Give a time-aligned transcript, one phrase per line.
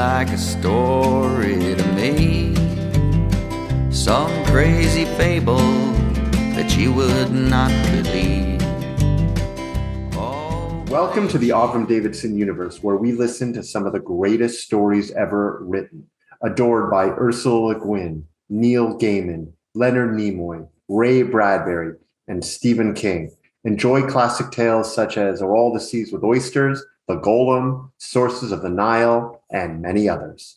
[0.00, 2.54] like a story to me.
[3.92, 5.58] Some crazy fable
[6.56, 8.62] that you would not believe.
[10.14, 14.64] Oh, Welcome to the Avram Davidson universe, where we listen to some of the greatest
[14.64, 16.06] stories ever written,
[16.42, 23.30] adored by Ursula Le Guin, Neil Gaiman, Leonard Nimoy, Ray Bradbury, and Stephen King.
[23.64, 28.62] Enjoy classic tales such as Are All the Seas with Oysters, The Golem, Sources of
[28.62, 30.54] the Nile, and many others.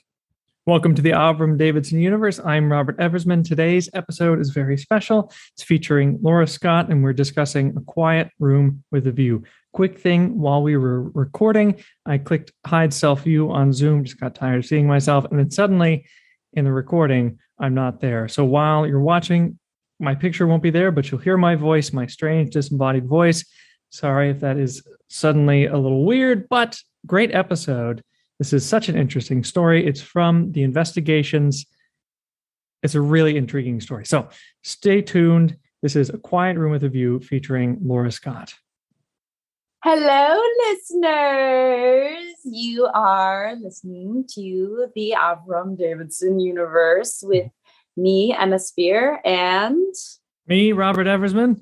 [0.67, 2.39] Welcome to the Avram Davidson universe.
[2.45, 3.43] I'm Robert Eversman.
[3.43, 5.31] Today's episode is very special.
[5.55, 9.41] It's featuring Laura Scott, and we're discussing A Quiet Room with a View.
[9.71, 14.35] Quick thing while we were recording, I clicked hide self view on Zoom, just got
[14.35, 15.25] tired of seeing myself.
[15.31, 16.05] And then suddenly
[16.53, 18.27] in the recording, I'm not there.
[18.27, 19.57] So while you're watching,
[19.99, 23.43] my picture won't be there, but you'll hear my voice, my strange disembodied voice.
[23.93, 28.03] Sorry if that is suddenly a little weird, but great episode.
[28.39, 29.85] This is such an interesting story.
[29.85, 31.67] It's from the investigations.
[32.81, 34.07] It's a really intriguing story.
[34.07, 34.29] So
[34.63, 35.57] stay tuned.
[35.83, 38.55] This is A Quiet Room with a View featuring Laura Scott.
[39.83, 42.33] Hello, listeners.
[42.45, 47.51] You are listening to the Avram Davidson universe with
[47.95, 49.93] me, Emma Spear, and
[50.47, 51.61] Me, Robert Eversman.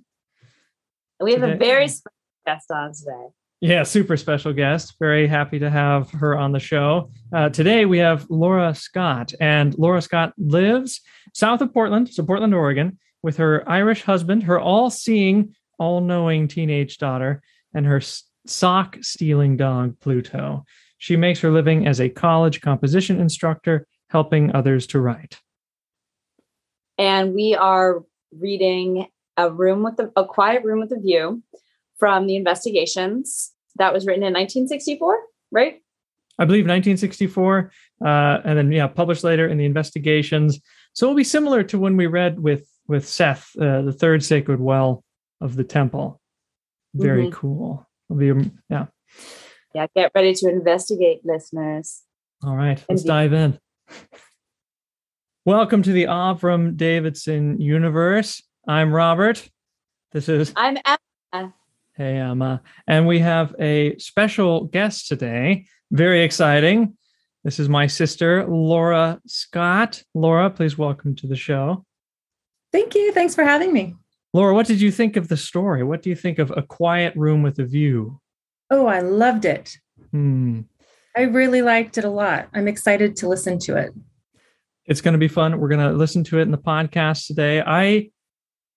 [1.19, 3.27] we have a very special guest on today.
[3.61, 4.95] Yeah, super special guest.
[4.99, 7.11] Very happy to have her on the show.
[7.31, 11.01] Uh, today we have Laura Scott, and Laura Scott lives
[11.33, 16.47] south of Portland, so Portland, Oregon, with her Irish husband, her all seeing, all knowing
[16.47, 18.01] teenage daughter, and her
[18.47, 20.65] sock stealing dog, Pluto.
[20.97, 25.39] She makes her living as a college composition instructor, helping others to write.
[26.97, 31.43] And we are reading a room with a, a quiet room with a view
[32.01, 35.19] from the investigations that was written in 1964,
[35.51, 35.75] right?
[36.39, 37.71] I believe 1964,
[38.03, 38.07] uh,
[38.43, 40.59] and then yeah, published later in the investigations.
[40.93, 44.59] So it'll be similar to when we read with with Seth, uh, the third sacred
[44.59, 45.03] well
[45.41, 46.19] of the temple.
[46.95, 47.33] Very Mhm.
[47.33, 47.87] cool.
[48.09, 48.87] It'll be um, yeah.
[49.75, 52.01] Yeah, get ready to investigate, listeners.
[52.43, 53.59] All right, let's dive in.
[55.45, 58.41] Welcome to the Avram Davidson universe.
[58.67, 59.47] I'm Robert.
[60.13, 61.53] This is I'm Emma.
[61.95, 65.65] Hey Emma, and we have a special guest today.
[65.91, 66.97] Very exciting.
[67.43, 70.01] This is my sister, Laura Scott.
[70.13, 71.85] Laura, please welcome to the show.
[72.71, 73.11] Thank you.
[73.11, 73.95] Thanks for having me.
[74.33, 75.83] Laura, what did you think of the story?
[75.83, 78.21] What do you think of A Quiet Room with a View?
[78.69, 79.75] Oh, I loved it.
[80.11, 80.61] Hmm.
[81.17, 82.47] I really liked it a lot.
[82.53, 83.91] I'm excited to listen to it.
[84.85, 85.59] It's going to be fun.
[85.59, 87.61] We're going to listen to it in the podcast today.
[87.61, 88.10] I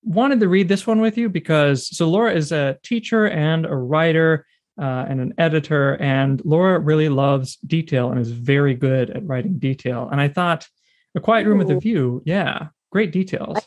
[0.05, 3.75] wanted to read this one with you because so Laura is a teacher and a
[3.75, 4.47] writer
[4.81, 9.59] uh, and an editor, and Laura really loves detail and is very good at writing
[9.59, 10.09] detail.
[10.11, 10.69] And I thought,
[11.15, 13.59] A Quiet Room with a View, yeah, great details.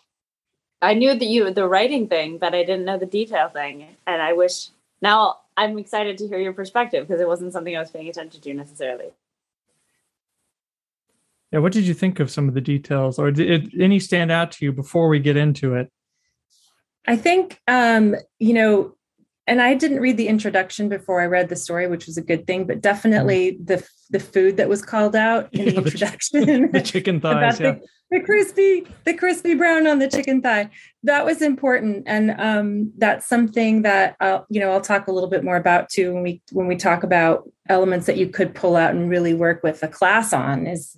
[0.81, 3.95] I knew that you the writing thing, but I didn't know the detail thing.
[4.05, 4.67] And I wish
[5.01, 8.41] now I'm excited to hear your perspective because it wasn't something I was paying attention
[8.41, 9.07] to necessarily.
[11.51, 14.51] Yeah, what did you think of some of the details, or did any stand out
[14.53, 15.89] to you before we get into it?
[17.07, 18.95] I think, um, you know,
[19.47, 22.45] and I didn't read the introduction before I read the story, which was a good
[22.45, 25.93] thing, but definitely the the food that was called out in Yeah, the the ch-
[25.93, 26.71] introduction.
[26.71, 27.71] The chicken thighs, yeah.
[27.73, 27.81] the,
[28.11, 30.69] the crispy the crispy brown on the chicken thigh
[31.03, 35.29] that was important and um, that's something that I'll, you know i'll talk a little
[35.29, 38.77] bit more about too when we when we talk about elements that you could pull
[38.77, 40.97] out and really work with a class on is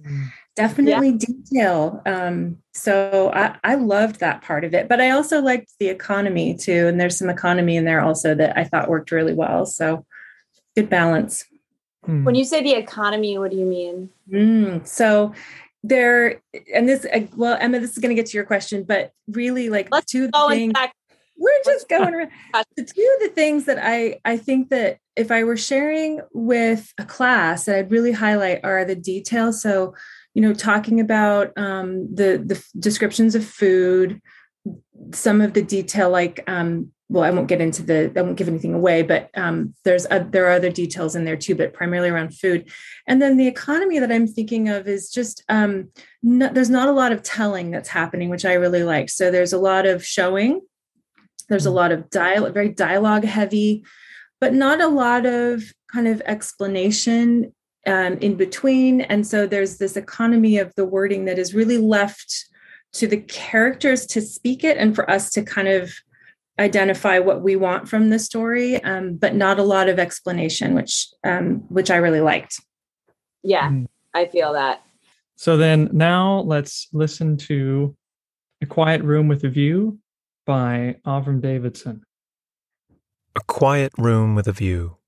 [0.59, 5.71] Definitely detail um, so I, I loved that part of it but i also liked
[5.79, 9.33] the economy too and there's some economy in there also that i thought worked really
[9.33, 10.05] well so
[10.75, 11.45] good balance
[12.05, 12.23] Hmm.
[12.23, 14.09] When you say the economy, what do you mean?
[14.31, 15.33] Mm, so
[15.83, 16.41] there,
[16.73, 19.69] and this, uh, well, Emma, this is going to get to your question, but really,
[19.69, 20.93] like Let's two Go things, back.
[21.37, 22.31] we're just going around.
[22.77, 26.93] The two of the things that I I think that if I were sharing with
[26.97, 29.61] a class, that I'd really highlight are the details.
[29.61, 29.93] So,
[30.39, 34.21] you know, talking about um, the the descriptions of food,
[35.11, 38.47] some of the detail, like um, well, I won't get into the, I won't give
[38.47, 42.07] anything away, but um, there's a, there are other details in there too, but primarily
[42.07, 42.71] around food.
[43.05, 45.89] And then the economy that I'm thinking of is just um,
[46.23, 49.09] no, there's not a lot of telling that's happening, which I really like.
[49.09, 50.61] So there's a lot of showing,
[51.49, 51.75] there's a Mm.
[51.81, 53.83] lot of dialogue, very dialogue heavy,
[54.39, 57.53] but not a lot of kind of explanation
[57.85, 59.01] um, in between.
[59.01, 62.45] And so there's this economy of the wording that is really left
[62.93, 65.91] to the characters to speak it and for us to kind of
[66.59, 71.07] identify what we want from the story, um, but not a lot of explanation, which
[71.23, 72.59] um, which I really liked.
[73.43, 73.69] Yeah.
[73.69, 73.87] Mm.
[74.13, 74.83] I feel that.
[75.35, 77.95] So then now let's listen to
[78.61, 79.99] A Quiet Room with a View
[80.45, 82.03] by Avram Davidson.
[83.35, 84.98] A Quiet Room with a View.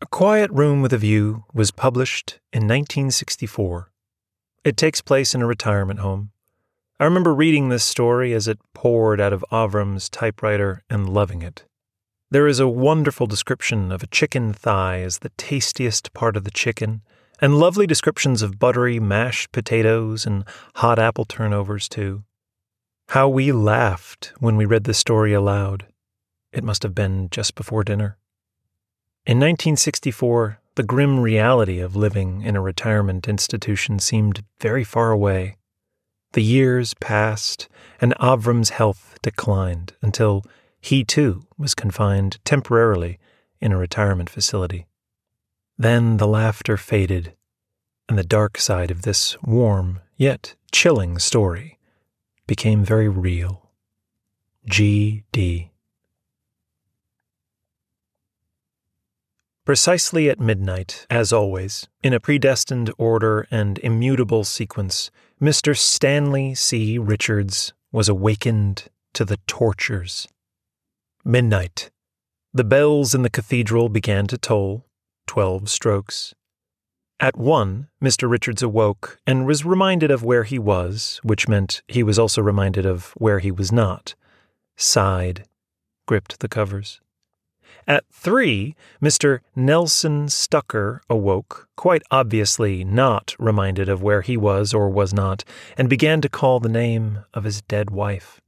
[0.00, 3.90] A Quiet Room with a View was published in 1964.
[4.62, 6.30] It takes place in a retirement home.
[7.00, 11.64] I remember reading this story as it poured out of Avram's typewriter and loving it.
[12.30, 16.52] There is a wonderful description of a chicken thigh as the tastiest part of the
[16.52, 17.02] chicken,
[17.40, 20.44] and lovely descriptions of buttery mashed potatoes and
[20.76, 22.22] hot apple turnovers, too.
[23.08, 25.86] How we laughed when we read this story aloud.
[26.52, 28.16] It must have been just before dinner.
[29.28, 35.58] In 1964, the grim reality of living in a retirement institution seemed very far away.
[36.32, 37.68] The years passed,
[38.00, 40.46] and Avram's health declined until
[40.80, 43.18] he too was confined temporarily
[43.60, 44.86] in a retirement facility.
[45.76, 47.34] Then the laughter faded,
[48.08, 51.78] and the dark side of this warm yet chilling story
[52.46, 53.72] became very real.
[54.64, 55.70] G.D.
[59.68, 65.10] Precisely at midnight, as always, in a predestined order and immutable sequence,
[65.42, 65.76] Mr.
[65.76, 66.96] Stanley C.
[66.96, 70.26] Richards was awakened to the tortures.
[71.22, 71.90] Midnight.
[72.54, 74.86] The bells in the cathedral began to toll,
[75.26, 76.34] twelve strokes.
[77.20, 78.26] At one, Mr.
[78.26, 82.86] Richards awoke and was reminded of where he was, which meant he was also reminded
[82.86, 84.14] of where he was not,
[84.78, 85.44] sighed,
[86.06, 87.02] gripped the covers.
[87.88, 89.38] At three, Mr.
[89.56, 95.42] Nelson Stucker awoke, quite obviously not reminded of where he was or was not,
[95.78, 98.42] and began to call the name of his dead wife.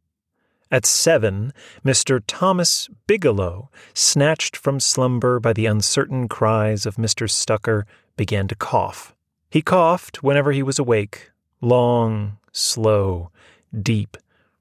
[0.71, 2.23] At seven, Mr.
[2.27, 7.29] Thomas Bigelow, snatched from slumber by the uncertain cries of Mr.
[7.29, 7.87] Stucker,
[8.19, 9.15] began to cough.
[9.51, 11.31] He coughed whenever he was awake,
[11.63, 13.31] long, slow,
[13.75, 14.19] deep,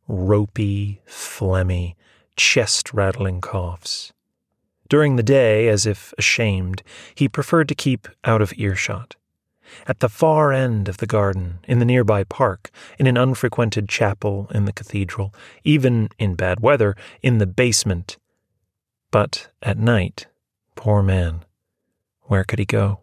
[0.08, 1.96] ropey, phlegmy,
[2.38, 4.14] chest rattling coughs.
[4.90, 6.82] During the day, as if ashamed,
[7.14, 9.16] he preferred to keep out of earshot.
[9.88, 14.48] At the far end of the garden, in the nearby park, in an unfrequented chapel
[14.52, 15.32] in the cathedral,
[15.64, 18.18] even in bad weather, in the basement.
[19.12, 20.26] But at night,
[20.76, 21.46] poor man,
[22.24, 23.02] where could he go?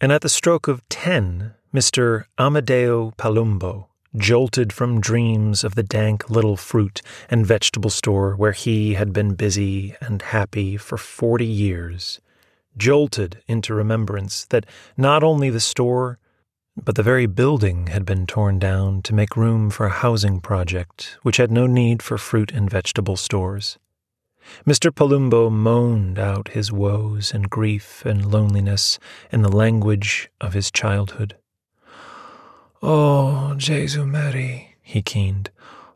[0.00, 2.24] And at the stroke of ten, Mr.
[2.36, 8.94] Amadeo Palumbo, jolted from dreams of the dank little fruit and vegetable store where he
[8.94, 12.20] had been busy and happy for forty years,
[12.76, 14.66] jolted into remembrance that
[14.96, 16.18] not only the store,
[16.82, 21.16] but the very building had been torn down to make room for a housing project
[21.22, 23.78] which had no need for fruit and vegetable stores.
[24.66, 24.90] Mr.
[24.90, 28.98] Palumbo moaned out his woes and grief and loneliness
[29.32, 31.36] in the language of his childhood.
[32.86, 35.48] Oh, Jesu Mary, he keened.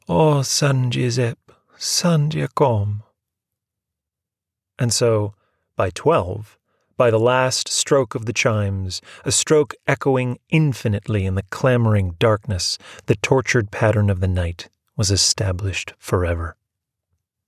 [0.09, 3.05] Oh, San Giuseppe, San Giacomo.
[4.79, 5.35] And so,
[5.77, 6.59] by twelve,
[6.97, 12.79] by the last stroke of the chimes, a stroke echoing infinitely in the clamoring darkness,
[13.05, 16.57] the tortured pattern of the night was established forever.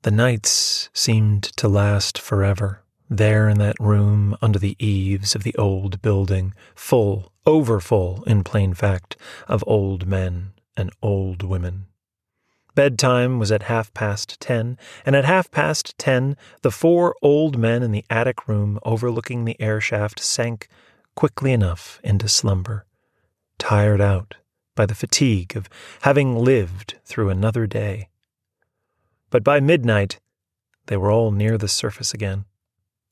[0.02, 5.55] The nights seemed to last forever, there in that room under the eaves of the
[5.57, 9.17] old building, full, overfull, in plain fact,
[9.49, 11.87] of old men and old women.
[12.76, 17.83] Bedtime was at half past ten, and at half past ten, the four old men
[17.83, 20.69] in the attic room overlooking the air shaft sank
[21.17, 22.87] quickly enough into slumber,
[23.59, 24.37] tired out
[24.76, 25.69] by the fatigue of
[26.02, 28.09] having lived through another day.
[29.31, 30.21] But by midnight,
[30.87, 32.45] they were all near the surface again.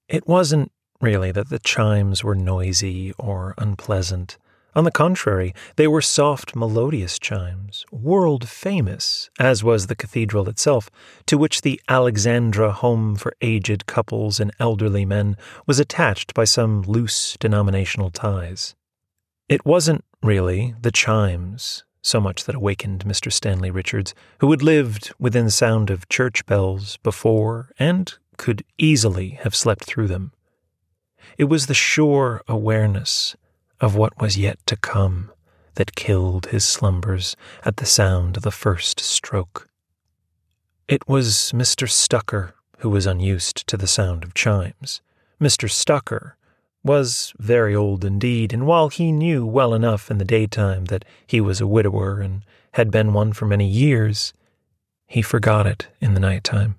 [0.08, 4.38] It wasn't really that the chimes were noisy or unpleasant.
[4.74, 10.90] On the contrary, they were soft, melodious chimes, world famous, as was the cathedral itself,
[11.26, 15.36] to which the Alexandra Home for Aged Couples and Elderly Men
[15.66, 18.74] was attached by some loose denominational ties.
[19.48, 23.30] It wasn't really the chimes so much that awakened Mr.
[23.30, 29.54] Stanley Richards, who had lived within sound of church bells before and could easily have
[29.54, 30.32] slept through them.
[31.36, 33.36] It was the sure awareness
[33.80, 35.30] of what was yet to come
[35.74, 39.68] that killed his slumbers at the sound of the first stroke.
[40.88, 41.88] It was Mr.
[41.88, 45.02] Stucker who was unused to the sound of chimes.
[45.40, 45.68] Mr.
[45.70, 46.36] Stucker
[46.84, 51.40] was very old indeed, and while he knew well enough in the daytime that he
[51.40, 52.42] was a widower and
[52.72, 54.32] had been one for many years,
[55.06, 56.76] he forgot it in the night time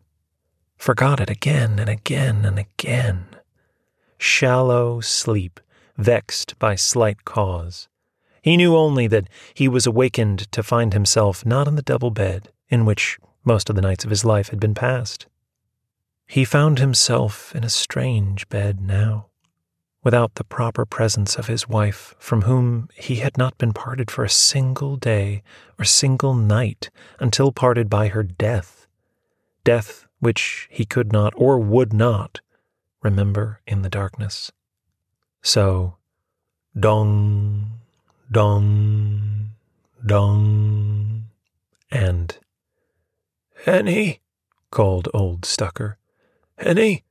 [0.79, 3.27] forgot it again and again and again.
[4.17, 5.59] Shallow sleep,
[5.97, 7.89] vexed by slight cause.
[8.41, 12.49] He knew only that he was awakened to find himself not in the double bed
[12.69, 15.27] in which most of the nights of his life had been passed.
[16.25, 19.27] He found himself in a strange bed now,
[20.03, 24.23] without the proper presence of his wife, from whom he had not been parted for
[24.23, 25.43] a single day
[25.77, 28.87] or single night until parted by her death,
[29.63, 32.41] death which he could not or would not
[33.01, 34.51] remember in the darkness.
[35.41, 35.95] So,
[36.77, 37.79] dong,
[38.31, 39.51] dong,
[40.05, 41.25] dong,
[41.89, 42.37] and
[43.65, 44.21] Henny,
[44.71, 45.97] called old Stucker.
[46.57, 47.03] Henny,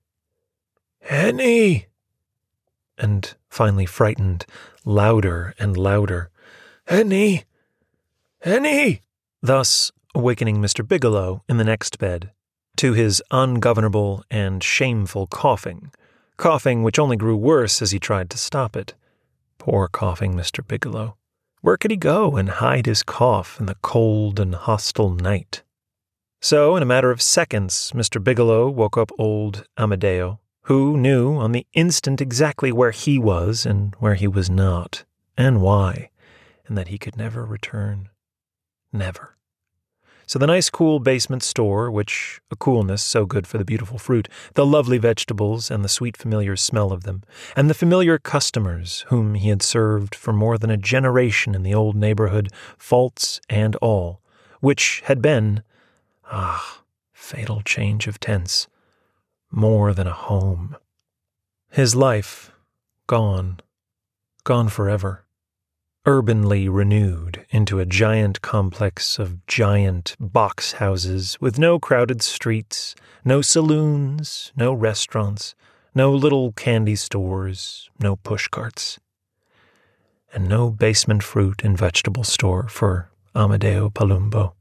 [1.01, 1.87] Henny,
[2.99, 4.45] and finally frightened,
[4.85, 6.31] louder and louder.
[6.87, 7.45] Henny,
[8.43, 9.03] Henny,
[9.43, 10.87] thus awakening Mr.
[10.87, 12.33] Bigelow in the next bed
[12.79, 15.91] to his ungovernable and shameful coughing,
[16.37, 18.95] coughing which only grew worse as he tried to stop it.
[19.59, 20.67] Poor coughing Mr.
[20.67, 21.17] Bigelow.
[21.61, 25.63] Where could he go and hide his cough in the cold and hostile night?
[26.41, 28.23] So, in a matter of seconds, Mr.
[28.23, 33.97] Bigelow woke up old Amadeo, who knew on the instant exactly where he was and
[33.99, 35.05] where he was not,
[35.37, 36.11] and why,
[36.69, 38.09] and that he could never return.
[38.93, 39.38] Never.
[40.29, 44.29] So the nice cool basement store, which a coolness so good for the beautiful fruit,
[44.53, 47.23] the lovely vegetables and the sweet familiar smell of them,
[47.57, 51.75] and the familiar customers whom he had served for more than a generation in the
[51.75, 54.21] old neighborhood, faults and all,
[54.61, 55.63] which had been,
[56.31, 58.69] ah, fatal change of tense,
[59.51, 60.77] more than a home.
[61.71, 62.53] His life
[63.07, 63.61] gone,
[64.45, 65.25] gone forever
[66.07, 73.43] urbanly renewed into a giant complex of giant box houses with no crowded streets, no
[73.43, 75.55] saloons, no restaurants,
[75.95, 78.99] no little candy stores, no pushcarts,
[80.33, 84.53] and no basement fruit and vegetable store for Amadeo Palumbo.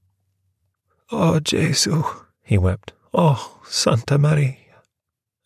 [1.11, 2.03] Oh, Jesu,
[2.43, 2.93] he wept.
[3.13, 4.55] Oh, Santa Maria.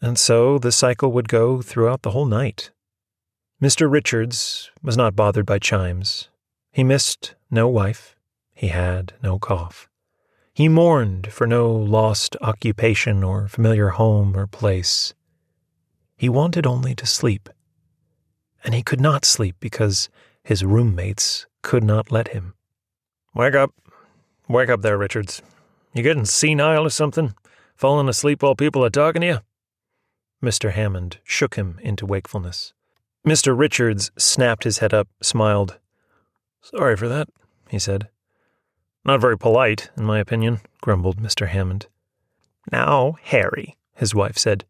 [0.02, 2.72] And so the cycle would go throughout the whole night
[3.62, 3.90] Mr.
[3.92, 6.30] Richards was not bothered by chimes.
[6.72, 8.16] He missed no wife.
[8.56, 9.88] He had no cough.
[10.52, 15.14] He mourned for no lost occupation or familiar home or place.
[16.18, 17.50] He wanted only to sleep.
[18.64, 20.10] And he could not sleep because
[20.44, 22.56] his roommates could not let him.
[23.36, 23.76] Wake up.
[24.50, 25.44] Wake up there, Richards.
[25.94, 27.36] You getting senile or something?
[27.76, 29.38] Falling asleep while people are talking to you?
[30.44, 30.72] Mr.
[30.72, 32.74] Hammond shook him into wakefulness.
[33.26, 33.58] Mr.
[33.58, 35.78] Richards snapped his head up, smiled.
[36.62, 37.30] Sorry for that,
[37.70, 38.10] he said.
[39.06, 41.48] Not very polite, in my opinion, grumbled Mr.
[41.48, 41.88] Hammond.
[42.72, 44.66] Now, Harry, his wife said.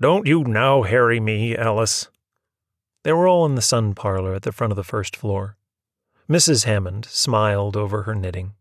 [0.00, 2.08] Don't you now harry me, Alice.
[3.04, 5.56] They were all in the sun parlor at the front of the first floor.
[6.28, 6.64] Mrs.
[6.64, 8.54] Hammond smiled over her knitting.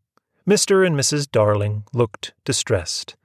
[0.48, 0.86] Mr.
[0.86, 1.30] and Mrs.
[1.30, 3.16] Darling looked distressed.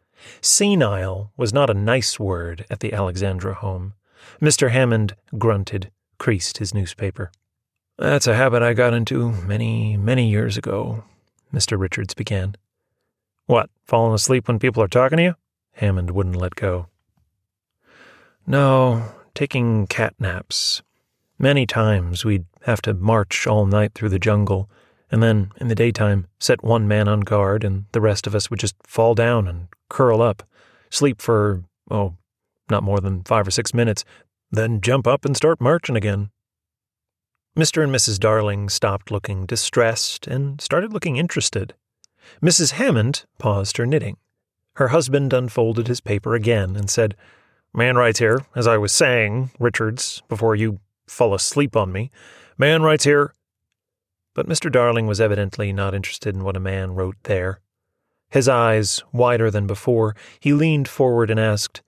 [0.40, 3.94] Senile was not a nice word at the Alexandra home.
[4.40, 4.70] Mr.
[4.70, 7.30] Hammond grunted, creased his newspaper.
[7.98, 11.04] That's a habit I got into many, many years ago,
[11.52, 11.78] Mr.
[11.78, 12.54] Richards began.
[13.46, 15.34] What, falling asleep when people are talking to you?
[15.72, 16.86] Hammond wouldn't let go.
[18.46, 20.82] No, taking cat naps.
[21.38, 24.70] Many times we'd have to march all night through the jungle,
[25.10, 28.50] and then, in the daytime, set one man on guard, and the rest of us
[28.50, 30.42] would just fall down and curl up,
[30.90, 32.14] sleep for, oh,
[32.70, 34.04] not more than five or six minutes,
[34.50, 36.30] then jump up and start marching again.
[37.56, 37.82] Mr.
[37.82, 38.18] and Mrs.
[38.18, 41.74] Darling stopped looking distressed and started looking interested.
[42.42, 42.72] Mrs.
[42.72, 44.16] Hammond paused her knitting.
[44.74, 47.16] Her husband unfolded his paper again and said,
[47.74, 52.10] Man writes here, as I was saying, Richards, before you fall asleep on me.
[52.56, 53.34] Man writes here.
[54.34, 54.70] But Mr.
[54.70, 57.60] Darling was evidently not interested in what a man wrote there.
[58.30, 61.82] His eyes wider than before, he leaned forward and asked,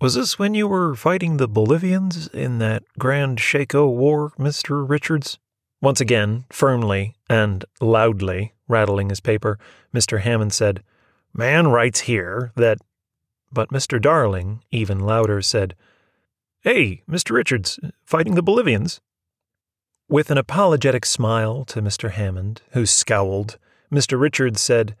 [0.00, 4.88] was this when you were fighting the Bolivians in that Grand Chaco War, Mr.
[4.88, 5.38] Richards?
[5.82, 9.58] Once again, firmly and loudly rattling his paper,
[9.94, 10.20] Mr.
[10.20, 10.82] Hammond said,
[11.34, 12.78] Man writes here that.
[13.52, 14.00] But Mr.
[14.00, 15.74] Darling, even louder, said,
[16.60, 17.32] Hey, Mr.
[17.32, 19.00] Richards, fighting the Bolivians?
[20.08, 22.12] With an apologetic smile to Mr.
[22.12, 23.58] Hammond, who scowled,
[23.92, 24.20] Mr.
[24.20, 24.94] Richards said,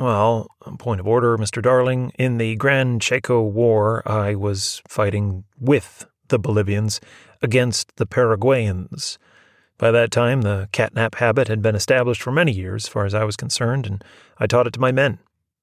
[0.00, 1.62] well, point of order, Mr.
[1.62, 2.12] Darling.
[2.18, 7.00] In the Grand Chaco War, I was fighting with the Bolivians
[7.42, 9.18] against the Paraguayans.
[9.78, 13.14] By that time, the catnap habit had been established for many years, as far as
[13.14, 14.04] I was concerned, and
[14.38, 15.18] I taught it to my men.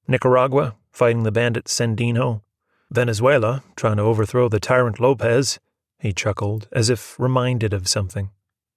[0.06, 2.42] Nicaragua, fighting the bandit Sandino.
[2.90, 5.58] Venezuela, trying to overthrow the tyrant Lopez.
[5.98, 8.30] he chuckled, as if reminded of something.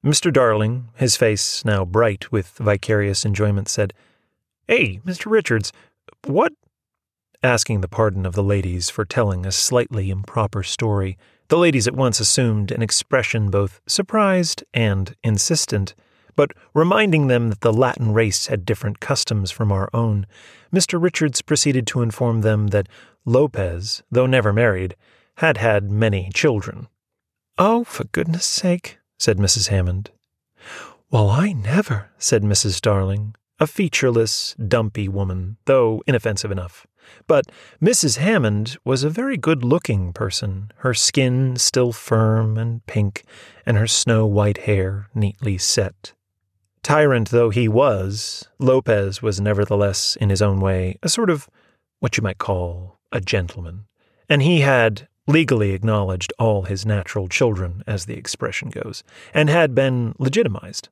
[0.05, 0.31] Mr.
[0.31, 3.93] Darling, his face now bright with vicarious enjoyment, said,
[4.67, 5.29] Hey, Mr.
[5.29, 5.73] Richards,
[6.25, 6.53] what?
[7.43, 11.17] Asking the pardon of the ladies for telling a slightly improper story,
[11.49, 15.95] the ladies at once assumed an expression both surprised and insistent.
[16.37, 20.25] But reminding them that the Latin race had different customs from our own,
[20.73, 20.99] Mr.
[21.01, 22.87] Richards proceeded to inform them that
[23.25, 24.95] Lopez, though never married,
[25.35, 26.87] had had many children.
[27.57, 29.67] Oh, for goodness sake, said Mrs.
[29.67, 30.11] Hammond.
[31.11, 32.79] Well, I never, said Mrs.
[32.79, 36.85] Darling, a featureless, dumpy woman, though inoffensive enough.
[37.27, 37.49] But
[37.81, 38.17] Mrs.
[38.17, 43.23] Hammond was a very good looking person, her skin still firm and pink,
[43.65, 46.13] and her snow white hair neatly set.
[46.83, 51.49] Tyrant though he was, Lopez was nevertheless, in his own way, a sort of
[51.99, 53.85] what you might call a gentleman,
[54.27, 59.73] and he had legally acknowledged all his natural children, as the expression goes, and had
[59.73, 60.89] been legitimized.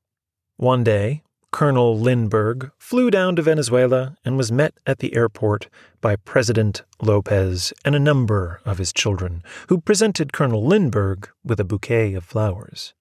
[0.56, 5.68] One day, Colonel Lindbergh flew down to Venezuela and was met at the airport
[6.00, 11.66] by President Lopez and a number of his children, who presented Colonel Lindbergh with a
[11.66, 12.94] bouquet of flowers.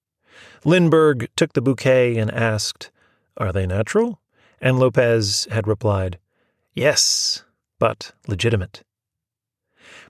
[0.65, 2.91] Lindbergh took the bouquet and asked,
[3.37, 4.21] Are they natural?
[4.61, 6.19] And Lopez had replied,
[6.75, 7.45] Yes,
[7.79, 8.83] but legitimate.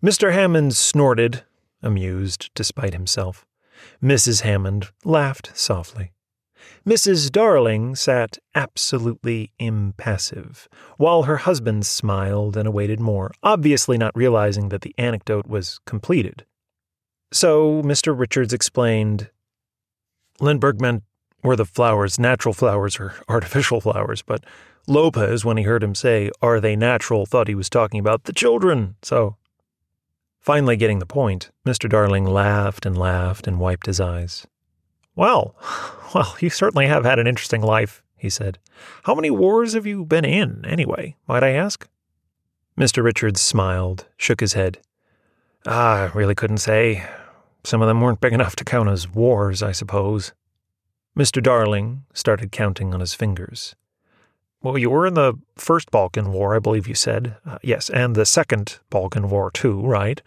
[0.02, 0.32] Mr.
[0.32, 1.44] Hammond snorted,
[1.82, 3.44] amused despite himself.
[4.02, 4.42] Mrs.
[4.42, 6.12] Hammond laughed softly.
[6.86, 7.30] Mrs.
[7.30, 14.82] Darling sat absolutely impassive, while her husband smiled and awaited more, obviously not realizing that
[14.82, 16.44] the anecdote was completed.
[17.32, 18.18] So Mr.
[18.18, 19.30] Richards explained
[20.40, 21.04] Lindbergh meant
[21.42, 24.44] were the flowers natural flowers or artificial flowers, but
[24.86, 28.32] Lopez, when he heard him say, Are they natural, thought he was talking about the
[28.32, 28.96] children.
[29.02, 29.36] So,
[30.40, 31.88] finally getting the point, Mr.
[31.88, 34.46] Darling laughed and laughed and wiped his eyes.
[35.20, 35.54] Well,
[36.14, 38.58] well, you certainly have had an interesting life, he said.
[39.02, 41.86] How many wars have you been in, anyway, might I ask?
[42.78, 43.04] Mr.
[43.04, 44.78] Richards smiled, shook his head.
[45.66, 47.04] Ah, I really couldn't say.
[47.64, 50.32] Some of them weren't big enough to count as wars, I suppose.
[51.14, 51.42] Mr.
[51.42, 53.76] Darling started counting on his fingers.
[54.62, 57.36] Well, you were in the first Balkan War, I believe you said.
[57.44, 60.22] Uh, yes, and the second Balkan War, too, right?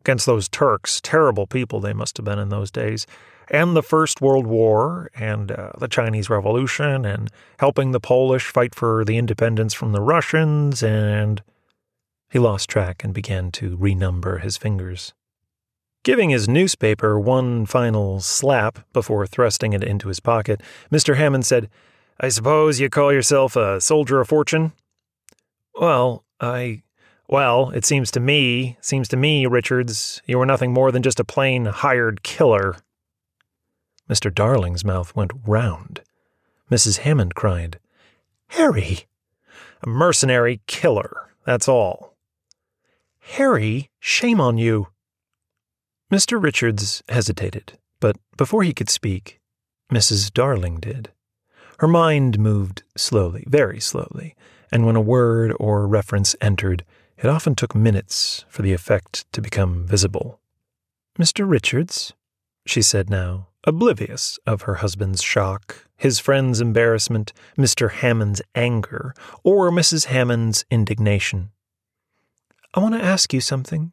[0.00, 0.98] Against those Turks.
[1.02, 3.06] Terrible people they must have been in those days.
[3.50, 8.74] And the First World War, and uh, the Chinese Revolution, and helping the Polish fight
[8.74, 11.42] for the independence from the Russians, and.
[12.30, 15.12] He lost track and began to renumber his fingers.
[16.04, 21.16] Giving his newspaper one final slap before thrusting it into his pocket, Mr.
[21.16, 21.68] Hammond said,
[22.20, 24.72] I suppose you call yourself a soldier of fortune?
[25.74, 26.82] Well, I.
[27.28, 31.20] Well, it seems to me, seems to me, Richards, you were nothing more than just
[31.20, 32.76] a plain hired killer.
[34.10, 34.34] Mr.
[34.34, 36.00] Darling's mouth went round.
[36.68, 36.98] Mrs.
[36.98, 37.78] Hammond cried,
[38.48, 39.06] Harry!
[39.82, 42.16] A mercenary killer, that's all.
[43.20, 44.88] Harry, shame on you!
[46.10, 46.42] Mr.
[46.42, 49.38] Richards hesitated, but before he could speak,
[49.92, 50.32] Mrs.
[50.32, 51.10] Darling did.
[51.78, 54.34] Her mind moved slowly, very slowly,
[54.72, 56.84] and when a word or reference entered,
[57.16, 60.40] it often took minutes for the effect to become visible.
[61.16, 61.48] Mr.
[61.48, 62.12] Richards,
[62.66, 67.90] she said now, oblivious of her husband's shock, his friend's embarrassment, Mr.
[67.90, 70.06] Hammond's anger, or Mrs.
[70.06, 71.50] Hammond's indignation.
[72.74, 73.92] I want to ask you something.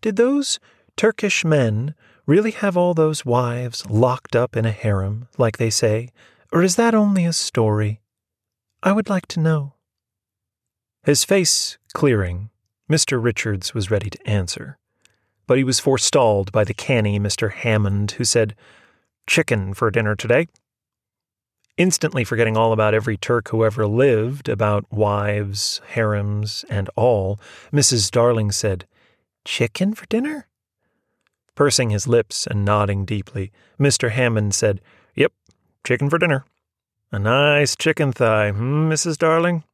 [0.00, 0.58] Did those
[0.96, 1.94] Turkish men
[2.26, 6.08] really have all those wives locked up in a harem, like they say,
[6.52, 8.00] or is that only a story?
[8.82, 9.74] I would like to know.
[11.04, 12.50] His face clearing,
[12.90, 13.22] Mr.
[13.22, 14.78] Richards was ready to answer,
[15.52, 17.52] but he was forestalled by the canny Mr.
[17.52, 18.54] Hammond, who said,
[19.26, 20.48] Chicken for dinner today.
[21.76, 27.38] Instantly forgetting all about every Turk who ever lived, about wives, harems, and all,
[27.70, 28.10] Mrs.
[28.10, 28.86] Darling said,
[29.44, 30.46] Chicken for dinner?
[31.54, 34.10] Pursing his lips and nodding deeply, Mr.
[34.10, 34.80] Hammond said,
[35.16, 35.32] Yep,
[35.84, 36.46] chicken for dinner.
[37.10, 39.18] A nice chicken thigh, hmm, Mrs.
[39.18, 39.64] Darling?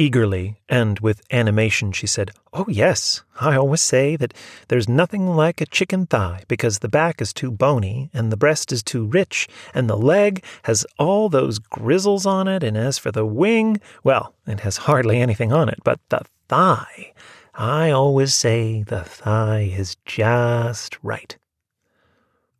[0.00, 4.32] Eagerly and with animation, she said, Oh, yes, I always say that
[4.68, 8.72] there's nothing like a chicken thigh because the back is too bony and the breast
[8.72, 12.64] is too rich and the leg has all those grizzles on it.
[12.64, 17.12] And as for the wing, well, it has hardly anything on it, but the thigh,
[17.54, 21.36] I always say the thigh is just right.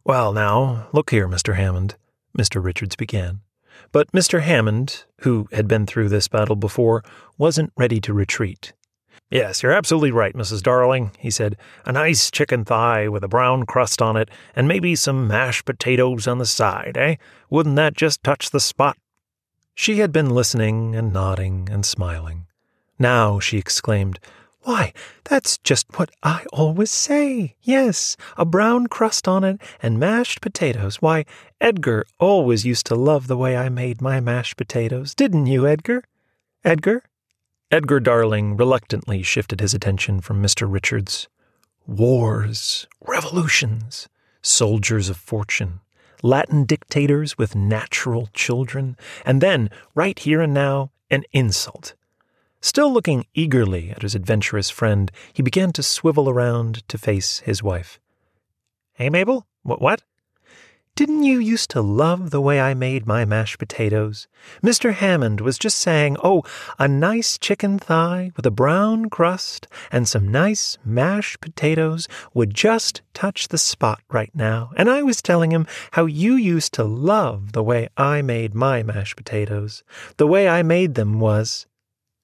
[0.05, 1.57] Well, now, look here, Mr.
[1.57, 1.95] Hammond,
[2.37, 2.63] Mr.
[2.63, 3.41] Richards began.
[3.93, 4.41] But Mr.
[4.43, 7.03] Hammond, who had been through this battle before,
[7.37, 8.73] wasn't ready to retreat.
[9.31, 10.63] Yes, you're absolutely right, Mrs.
[10.63, 11.57] Darling, he said.
[11.85, 16.27] A nice chicken thigh with a brown crust on it, and maybe some mashed potatoes
[16.27, 17.17] on the side, eh?
[17.49, 18.97] Wouldn't that just touch the spot?
[19.75, 22.47] She had been listening and nodding and smiling.
[22.99, 24.19] Now she exclaimed,
[24.63, 24.93] Why,
[25.25, 27.57] that's just what I always say.
[27.63, 30.97] Yes, a brown crust on it and mashed potatoes.
[30.97, 31.25] Why,
[31.61, 36.05] Edgar always used to love the way I made my mashed potatoes, didn't you, Edgar?
[36.63, 37.05] Edgar?
[37.71, 40.71] Edgar Darling reluctantly shifted his attention from Mr.
[40.71, 41.29] Richards.
[41.87, 44.09] Wars, revolutions,
[44.43, 45.81] soldiers of fortune,
[46.23, 51.95] Latin dictators with natural children, and then, right here and now, an insult.
[52.63, 57.63] Still looking eagerly at his adventurous friend, he began to swivel around to face his
[57.63, 57.99] wife.
[58.93, 59.47] Hey, Mabel?
[59.63, 59.81] What?
[59.81, 60.03] What?
[60.95, 64.29] Didn't you used to love the way I made my mashed potatoes?
[64.63, 64.93] Mr.
[64.93, 66.43] Hammond was just saying, oh,
[66.79, 73.01] a nice chicken thigh with a brown crust and some nice mashed potatoes would just
[73.15, 74.73] touch the spot right now.
[74.77, 78.83] And I was telling him how you used to love the way I made my
[78.83, 79.83] mashed potatoes.
[80.19, 81.67] The way I made them was,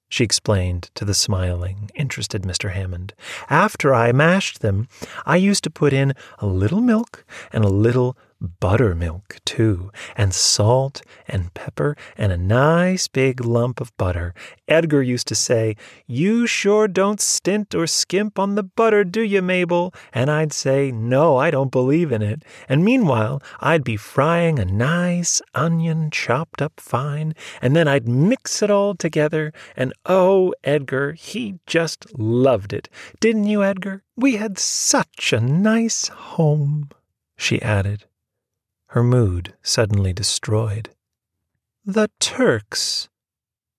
[0.09, 2.71] she explained to the smiling, interested Mr.
[2.71, 3.13] Hammond.
[3.49, 4.87] After I mashed them,
[5.25, 11.01] I used to put in a little milk and a little buttermilk, too, and salt
[11.27, 14.33] and pepper and a nice big lump of butter.
[14.67, 19.41] Edgar used to say, You sure don't stint or skimp on the butter, do you,
[19.41, 19.93] Mabel?
[20.13, 22.43] And I'd say, No, I don't believe in it.
[22.69, 28.61] And meanwhile, I'd be frying a nice onion chopped up fine, and then I'd mix
[28.61, 29.53] it all together.
[29.75, 32.89] And oh, Edgar, he just loved it.
[33.19, 34.03] Didn't you, Edgar?
[34.15, 36.89] We had such a nice home,
[37.37, 38.05] she added
[38.87, 40.89] her mood suddenly destroyed.
[41.85, 43.09] The Turks.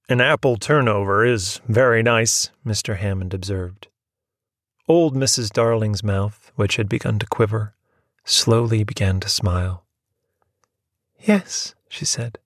[0.08, 2.96] An apple turnover is very nice, Mr.
[2.96, 3.88] Hammond observed.
[4.86, 5.50] Old Mrs.
[5.50, 7.74] Darling's mouth, which had begun to quiver,
[8.24, 9.84] slowly began to smile.
[11.20, 12.38] Yes, she said.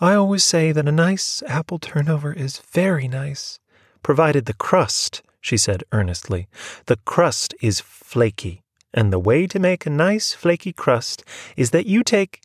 [0.00, 3.58] I always say that a nice apple turnover is very nice,
[4.02, 6.48] provided the crust, she said earnestly,
[6.86, 8.62] the crust is flaky.
[8.94, 11.24] And the way to make a nice flaky crust
[11.56, 12.40] is that you take.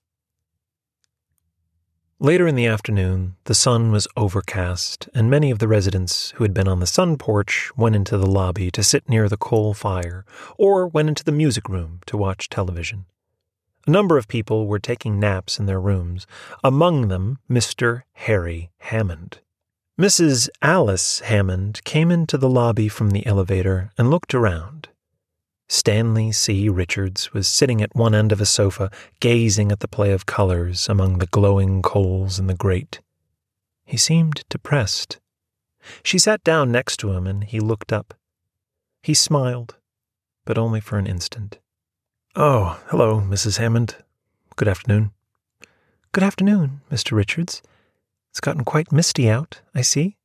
[2.19, 6.53] Later in the afternoon, the sun was overcast, and many of the residents who had
[6.53, 10.23] been on the sun porch went into the lobby to sit near the coal fire,
[10.57, 13.05] or went into the music room to watch television.
[13.85, 16.25] A number of people were taking naps in their rooms,
[16.63, 18.03] among them Mr.
[18.13, 19.39] Harry Hammond.
[19.99, 20.47] Mrs.
[20.61, 24.87] Alice Hammond came into the lobby from the elevator and looked around.
[25.73, 26.69] Stanley C.
[26.69, 30.87] Richards was sitting at one end of a sofa, gazing at the play of colors
[30.87, 33.01] among the glowing coals in the grate.
[33.83, 35.19] He seemed depressed.
[36.03, 38.13] She sat down next to him, and he looked up.
[39.01, 39.77] He smiled,
[40.45, 41.57] but only for an instant.
[42.35, 43.57] Oh, hello, Mrs.
[43.57, 43.95] Hammond.
[44.55, 45.09] Good afternoon.
[46.11, 47.13] Good afternoon, Mr.
[47.13, 47.63] Richards.
[48.29, 50.17] It's gotten quite misty out, I see.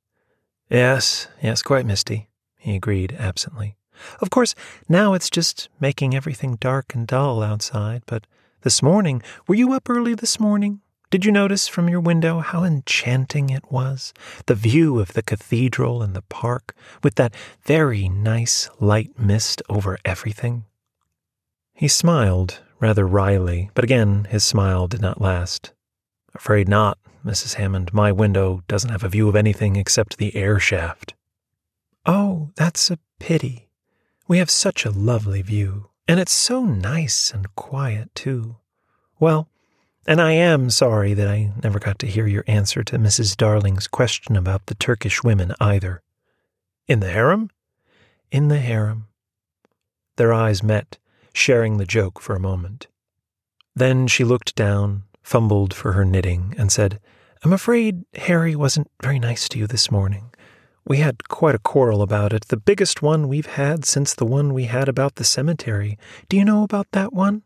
[0.68, 3.77] Yes, yes, quite misty, he agreed absently.
[4.20, 4.54] Of course,
[4.88, 8.26] now it's just making everything dark and dull outside, but
[8.62, 10.80] this morning, were you up early this morning?
[11.10, 14.12] Did you notice from your window how enchanting it was?
[14.44, 19.98] The view of the cathedral and the park, with that very nice light mist over
[20.04, 20.66] everything?
[21.72, 25.72] He smiled, rather wryly, but again his smile did not last.
[26.34, 27.54] Afraid not, Mrs.
[27.54, 27.94] Hammond.
[27.94, 31.14] My window doesn't have a view of anything except the air shaft.
[32.04, 33.67] Oh, that's a pity,
[34.28, 38.56] we have such a lovely view, and it's so nice and quiet, too.
[39.18, 39.48] Well,
[40.06, 43.36] and I am sorry that I never got to hear your answer to Mrs.
[43.36, 46.02] Darling's question about the Turkish women either.
[46.86, 47.50] In the harem?
[48.30, 49.08] In the harem.
[50.16, 50.98] Their eyes met,
[51.32, 52.86] sharing the joke for a moment.
[53.74, 57.00] Then she looked down, fumbled for her knitting, and said,
[57.44, 60.27] I'm afraid Harry wasn't very nice to you this morning.
[60.88, 64.54] We had quite a quarrel about it, the biggest one we've had since the one
[64.54, 65.98] we had about the cemetery.
[66.30, 67.42] Do you know about that one?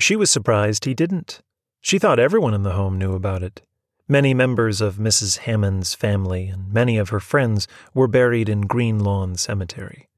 [0.00, 1.42] She was surprised he didn't.
[1.80, 3.62] She thought everyone in the home knew about it.
[4.08, 5.38] Many members of Mrs.
[5.38, 10.08] Hammond's family and many of her friends were buried in Green Lawn Cemetery.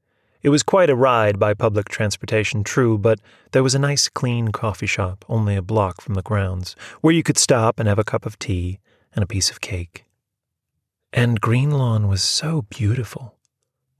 [0.41, 3.19] It was quite a ride by public transportation, true, but
[3.51, 7.21] there was a nice clean coffee shop only a block from the grounds where you
[7.21, 8.79] could stop and have a cup of tea
[9.13, 10.04] and a piece of cake.
[11.17, 13.35] And Green Lawn was so beautiful.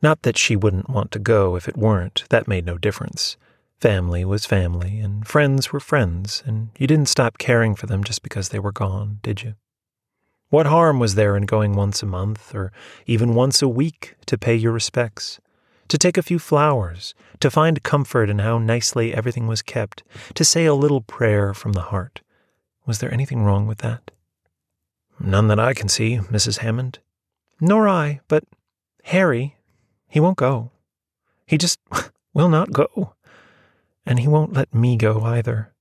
[0.01, 3.37] Not that she wouldn't want to go if it weren't, that made no difference.
[3.79, 8.21] Family was family, and friends were friends, and you didn't stop caring for them just
[8.21, 9.55] because they were gone, did you?
[10.49, 12.73] What harm was there in going once a month, or
[13.05, 15.39] even once a week, to pay your respects?
[15.87, 20.43] To take a few flowers, to find comfort in how nicely everything was kept, to
[20.43, 22.19] say a little prayer from the heart.
[22.85, 24.11] Was there anything wrong with that?
[25.17, 26.57] None that I can see, Mrs.
[26.57, 26.99] Hammond.
[27.59, 28.43] Nor I, but
[29.05, 29.57] Harry,
[30.07, 30.71] he won't go.
[31.45, 31.79] He just
[32.33, 33.13] will not go.
[34.05, 35.73] And he won't let me go either.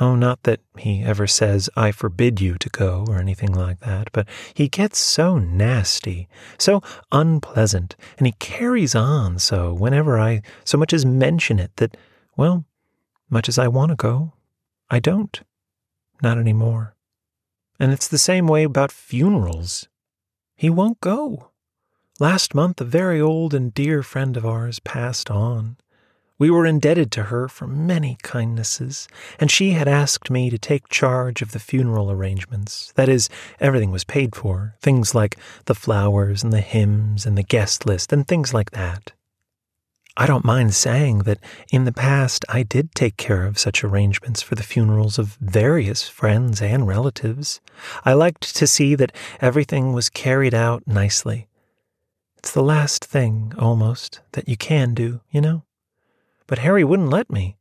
[0.00, 4.10] Oh, not that he ever says, I forbid you to go, or anything like that,
[4.12, 10.78] but he gets so nasty, so unpleasant, and he carries on so whenever I so
[10.78, 11.96] much as mention it that,
[12.36, 12.64] well,
[13.28, 14.34] much as I want to go,
[14.88, 15.40] I don't.
[16.22, 16.94] Not any more.
[17.80, 19.88] And it's the same way about funerals.
[20.58, 21.52] He won't go.
[22.18, 25.76] Last month, a very old and dear friend of ours passed on.
[26.36, 29.06] We were indebted to her for many kindnesses,
[29.38, 32.92] and she had asked me to take charge of the funeral arrangements.
[32.96, 33.28] That is,
[33.60, 38.12] everything was paid for, things like the flowers and the hymns and the guest list
[38.12, 39.12] and things like that.
[40.20, 41.38] I don't mind saying that
[41.70, 46.08] in the past I did take care of such arrangements for the funerals of various
[46.08, 47.60] friends and relatives.
[48.04, 51.46] I liked to see that everything was carried out nicely.
[52.36, 55.62] It's the last thing, almost, that you can do, you know?
[56.48, 57.56] But Harry wouldn't let me.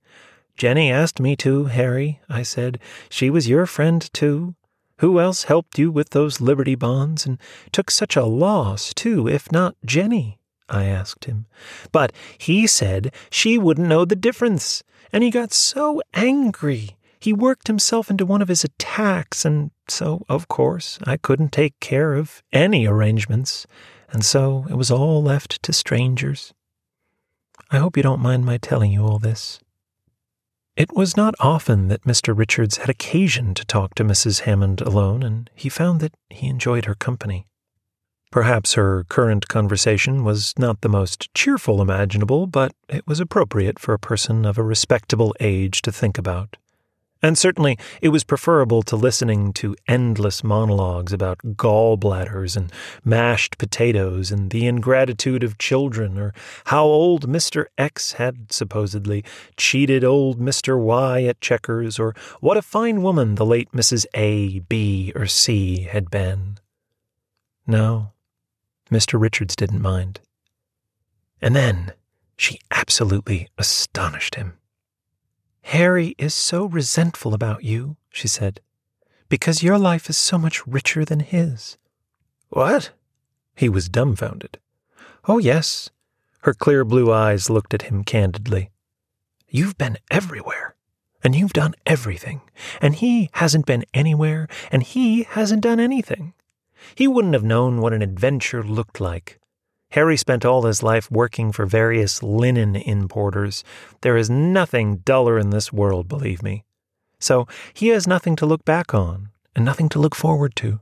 [0.58, 2.80] Jenny asked me to, Harry, I said.
[3.08, 4.56] She was your friend, too.
[4.98, 7.38] Who else helped you with those Liberty bonds and
[7.72, 10.40] took such a loss, too, if not Jenny?
[10.70, 11.46] I asked him.
[11.92, 16.98] But he said she wouldn't know the difference, and he got so angry.
[17.20, 21.80] He worked himself into one of his attacks, and so, of course, I couldn't take
[21.80, 23.66] care of any arrangements,
[24.10, 26.54] and so it was all left to strangers.
[27.72, 29.60] I hope you don't mind my telling you all this.
[30.78, 32.38] It was not often that Mr.
[32.38, 34.42] Richards had occasion to talk to Mrs.
[34.42, 37.48] Hammond alone, and he found that he enjoyed her company.
[38.32, 43.94] Perhaps her current conversation was not the most cheerful imaginable, but it was appropriate for
[43.94, 46.58] a person of a respectable age to think about.
[47.22, 52.72] And certainly it was preferable to listening to endless monologues about gallbladders and
[53.04, 56.34] mashed potatoes and the ingratitude of children, or
[56.66, 57.66] how old Mr.
[57.78, 59.24] X had supposedly
[59.56, 60.80] cheated old Mr.
[60.80, 64.06] Y at checkers, or what a fine woman the late Mrs.
[64.14, 66.60] A, B, or C had been.
[67.66, 68.12] No,
[68.90, 69.20] Mr.
[69.20, 70.20] Richards didn't mind.
[71.42, 71.94] And then
[72.38, 74.58] she absolutely astonished him.
[75.64, 78.62] Harry is so resentful about you, she said,
[79.28, 81.78] because your life is so much richer than his.
[82.50, 82.92] What?
[83.56, 84.60] He was dumbfounded.
[85.28, 85.90] Oh, yes.
[86.42, 88.70] Her clear blue eyes looked at him candidly.
[89.50, 90.76] You've been everywhere,
[91.24, 92.42] and you've done everything,
[92.82, 96.34] and he hasn't been anywhere, and he hasn't done anything.
[96.96, 99.40] He wouldn't have known what an adventure looked like.
[99.92, 103.64] Harry spent all his life working for various linen importers.
[104.02, 106.66] There is nothing duller in this world, believe me.
[107.20, 110.82] So he has nothing to look back on and nothing to look forward to.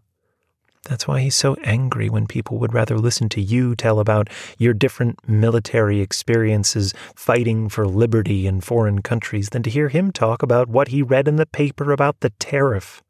[0.86, 4.74] That's why he's so angry when people would rather listen to you tell about your
[4.74, 10.70] different military experiences fighting for liberty in foreign countries than to hear him talk about
[10.70, 13.02] what he read in the paper about the tariff.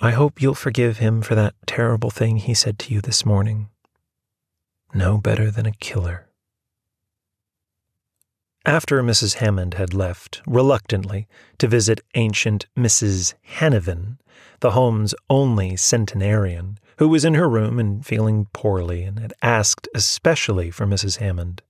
[0.00, 3.68] I hope you'll forgive him for that terrible thing he said to you this morning
[4.94, 6.28] no better than a killer.
[8.64, 9.34] After Mrs.
[9.34, 11.26] Hammond had left, reluctantly,
[11.58, 13.34] to visit ancient Mrs.
[13.58, 14.18] Hannavin,
[14.60, 19.88] the home's only centenarian, who was in her room and feeling poorly and had asked
[19.94, 21.18] especially for Mrs.
[21.18, 21.60] Hammond.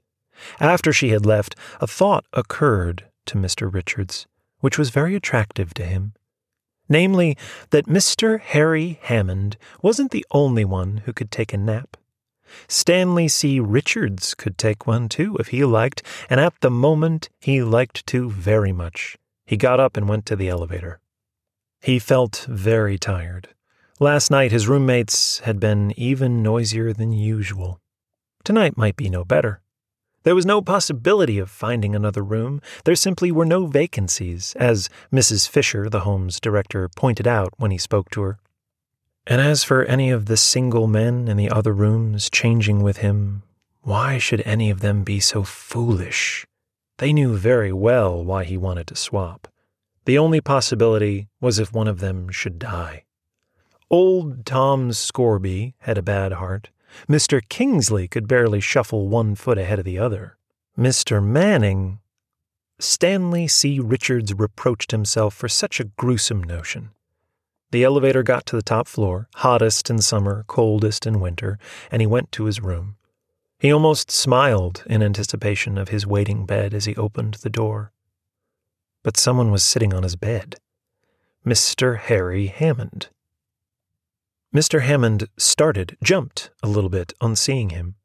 [0.61, 3.73] After she had left, a thought occurred to Mr.
[3.73, 4.27] Richards,
[4.61, 6.13] which was very attractive to him.
[6.89, 7.37] Namely,
[7.71, 8.41] that Mr.
[8.41, 11.97] Harry Hammond wasn't the only one who could take a nap.
[12.69, 13.59] Stanley C.
[13.59, 18.31] Richards could take one too if he liked, and at the moment he liked to
[18.31, 19.17] very much.
[19.47, 21.01] He got up and went to the elevator.
[21.81, 23.49] He felt very tired.
[24.01, 27.81] Last night his roommates had been even noisier than usual.
[28.43, 29.61] Tonight might be no better.
[30.25, 32.61] There was no possibility of finding another room.
[32.85, 35.49] There simply were no vacancies, as Mrs.
[35.49, 38.39] Fisher, the home's director, pointed out when he spoke to her.
[39.27, 43.43] And as for any of the single men in the other rooms changing with him,
[43.83, 46.47] why should any of them be so foolish?
[46.99, 49.49] They knew very well why he wanted to swap.
[50.07, 53.05] The only possibility was if one of them should die.
[53.91, 56.71] Old Tom Scorby had a bad heart.
[57.09, 57.41] Mr.
[57.49, 60.37] Kingsley could barely shuffle one foot ahead of the other.
[60.79, 61.23] Mr.
[61.23, 62.01] Manning.
[62.81, 63.79] Stanley C.
[63.79, 66.91] Richards reproached himself for such a gruesome notion.
[67.71, 71.59] The elevator got to the top floor, hottest in summer, coldest in winter,
[71.91, 72.97] and he went to his room.
[73.59, 77.93] He almost smiled in anticipation of his waiting bed as he opened the door.
[79.03, 80.57] But someone was sitting on his bed
[81.47, 81.99] Mr.
[81.99, 83.09] Harry Hammond.
[84.55, 84.83] Mr.
[84.83, 87.97] Hammond started, jumped a little bit on seeing him.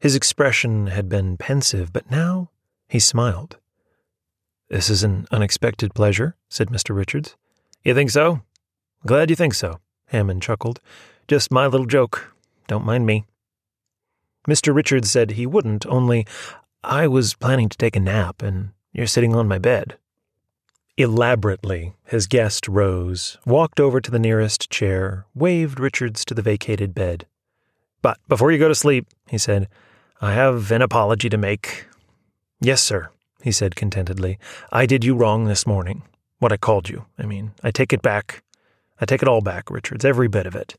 [0.00, 2.50] His expression had been pensive, but now
[2.88, 3.58] he smiled.
[4.68, 6.96] This is an unexpected pleasure, said Mr.
[6.96, 7.36] Richards.
[7.84, 8.42] You think so?
[9.06, 10.80] Glad you think so, Hammond chuckled.
[11.28, 12.34] Just my little joke.
[12.66, 13.24] Don't mind me.
[14.48, 14.74] Mr.
[14.74, 16.26] Richards said he wouldn't, only
[16.82, 19.96] I was planning to take a nap, and you're sitting on my bed.
[20.96, 26.94] Elaborately, his guest rose, walked over to the nearest chair, waved Richards to the vacated
[26.94, 27.26] bed.
[28.00, 29.66] But before you go to sleep, he said,
[30.20, 31.86] I have an apology to make.
[32.60, 33.10] Yes, sir,
[33.42, 34.38] he said contentedly.
[34.70, 36.02] I did you wrong this morning.
[36.38, 37.06] What I called you.
[37.18, 38.44] I mean, I take it back.
[39.00, 40.76] I take it all back, Richards, every bit of it.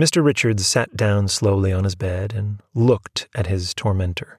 [0.00, 0.24] Mr.
[0.24, 4.38] Richards sat down slowly on his bed and looked at his tormentor.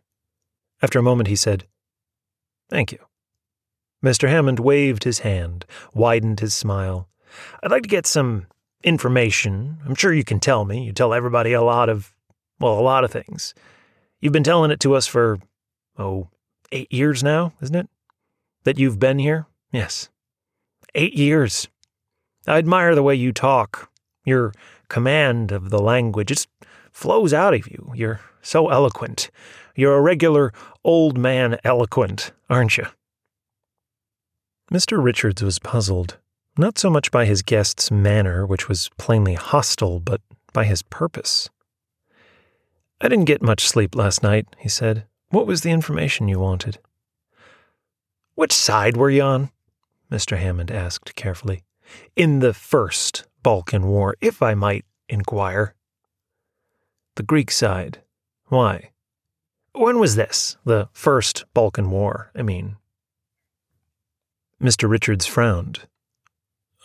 [0.81, 1.65] After a moment, he said,
[2.69, 2.99] Thank you.
[4.05, 4.29] Mr.
[4.29, 5.65] Hammond waved his hand,
[5.95, 7.09] widened his smile.
[7.63, 8.45] I'd like to get some
[8.83, 9.79] information.
[9.83, 10.83] I'm sure you can tell me.
[10.83, 12.13] You tell everybody a lot of,
[12.59, 13.55] well, a lot of things.
[14.21, 15.39] You've been telling it to us for,
[15.97, 16.29] oh,
[16.71, 17.89] eight years now, isn't it?
[18.63, 19.47] That you've been here?
[19.71, 20.09] Yes.
[20.93, 21.67] Eight years.
[22.45, 23.89] I admire the way you talk,
[24.23, 24.53] your
[24.87, 26.29] command of the language.
[26.29, 26.45] It
[26.91, 27.91] flows out of you.
[27.95, 29.31] You're so eloquent.
[29.75, 32.85] You're a regular old man eloquent, aren't you?
[34.71, 35.03] Mr.
[35.03, 36.17] Richards was puzzled,
[36.57, 40.21] not so much by his guest's manner, which was plainly hostile, but
[40.53, 41.49] by his purpose.
[42.99, 45.05] I didn't get much sleep last night, he said.
[45.29, 46.79] What was the information you wanted?
[48.35, 49.51] Which side were you on?
[50.11, 50.37] Mr.
[50.37, 51.63] Hammond asked carefully.
[52.15, 55.75] In the first Balkan War, if I might inquire.
[57.15, 57.99] The Greek side.
[58.47, 58.91] Why?
[59.73, 60.57] When was this?
[60.65, 62.77] The first Balkan War, I mean.
[64.61, 64.89] Mr.
[64.89, 65.81] Richards frowned.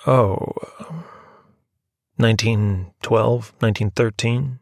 [0.07, 1.05] Oh, um,
[2.17, 4.59] 1912, 1913?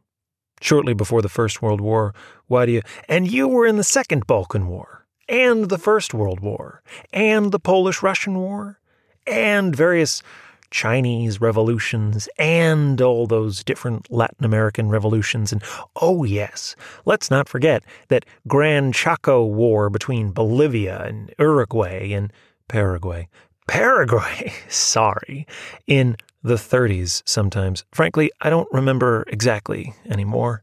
[0.60, 2.14] Shortly before the First World War.
[2.46, 2.82] Why do you.
[3.08, 7.60] And you were in the Second Balkan War, and the First World War, and the
[7.60, 8.80] Polish Russian War,
[9.26, 10.22] and various
[10.70, 15.52] Chinese revolutions, and all those different Latin American revolutions.
[15.52, 15.62] And
[15.96, 22.32] oh, yes, let's not forget that Gran Chaco War between Bolivia and Uruguay and
[22.68, 23.28] Paraguay.
[23.66, 25.46] Paraguay, sorry,
[25.86, 27.84] in the 30s sometimes.
[27.92, 30.62] Frankly, I don't remember exactly anymore.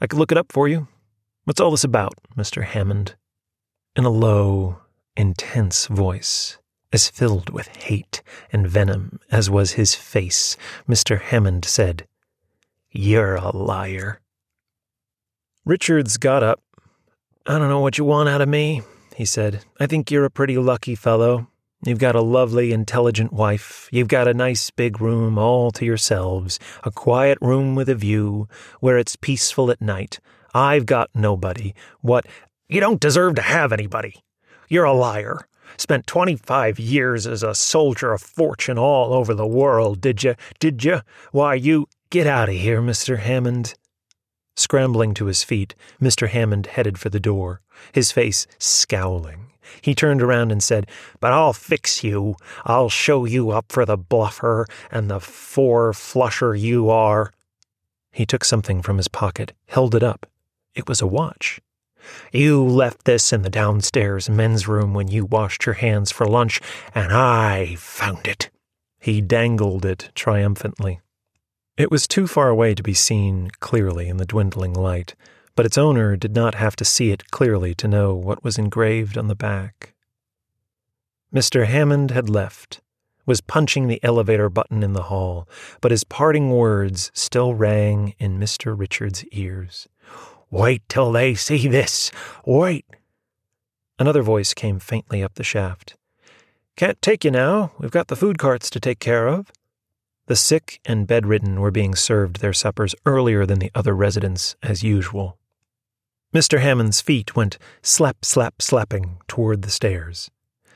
[0.00, 0.88] I could look it up for you.
[1.44, 2.64] What's all this about, Mr.
[2.64, 3.14] Hammond?
[3.96, 4.78] In a low,
[5.16, 6.58] intense voice,
[6.92, 8.22] as filled with hate
[8.52, 10.56] and venom as was his face,
[10.88, 11.20] Mr.
[11.20, 12.06] Hammond said,
[12.90, 14.20] You're a liar.
[15.64, 16.62] Richards got up.
[17.46, 18.82] I don't know what you want out of me,
[19.20, 19.62] he said.
[19.78, 21.46] I think you're a pretty lucky fellow.
[21.84, 23.86] You've got a lovely, intelligent wife.
[23.92, 28.48] You've got a nice big room all to yourselves, a quiet room with a view,
[28.80, 30.20] where it's peaceful at night.
[30.54, 31.74] I've got nobody.
[32.00, 32.24] What?
[32.66, 34.14] You don't deserve to have anybody.
[34.70, 35.46] You're a liar.
[35.76, 40.34] Spent 25 years as a soldier of fortune all over the world, did you?
[40.60, 41.02] Did you?
[41.30, 41.88] Why, you.
[42.08, 43.18] Get out of here, Mr.
[43.18, 43.74] Hammond.
[44.60, 46.28] Scrambling to his feet, Mr.
[46.28, 47.62] Hammond headed for the door,
[47.94, 49.46] his face scowling.
[49.80, 50.86] He turned around and said,
[51.18, 52.36] But I'll fix you.
[52.66, 57.32] I'll show you up for the bluffer and the four flusher you are.
[58.12, 60.26] He took something from his pocket, held it up.
[60.74, 61.62] It was a watch.
[62.30, 66.60] You left this in the downstairs men's room when you washed your hands for lunch,
[66.94, 68.50] and I found it.
[68.98, 71.00] He dangled it triumphantly.
[71.80, 75.14] It was too far away to be seen clearly in the dwindling light,
[75.56, 79.16] but its owner did not have to see it clearly to know what was engraved
[79.16, 79.94] on the back.
[81.34, 81.64] Mr.
[81.64, 82.82] Hammond had left,
[83.24, 85.48] was punching the elevator button in the hall,
[85.80, 88.78] but his parting words still rang in Mr.
[88.78, 89.88] Richards' ears.
[90.50, 92.10] Wait till they see this!
[92.44, 92.84] Wait!
[93.98, 95.96] Another voice came faintly up the shaft.
[96.76, 97.72] Can't take you now.
[97.78, 99.50] We've got the food carts to take care of.
[100.30, 104.84] The sick and bedridden were being served their suppers earlier than the other residents, as
[104.84, 105.36] usual.
[106.32, 106.60] Mr.
[106.60, 110.30] Hammond's feet went slap, slap, slapping toward the stairs.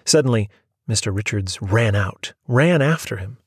[0.05, 0.51] Suddenly,
[0.91, 1.15] Mr.
[1.15, 3.39] Richards ran out, ran after him.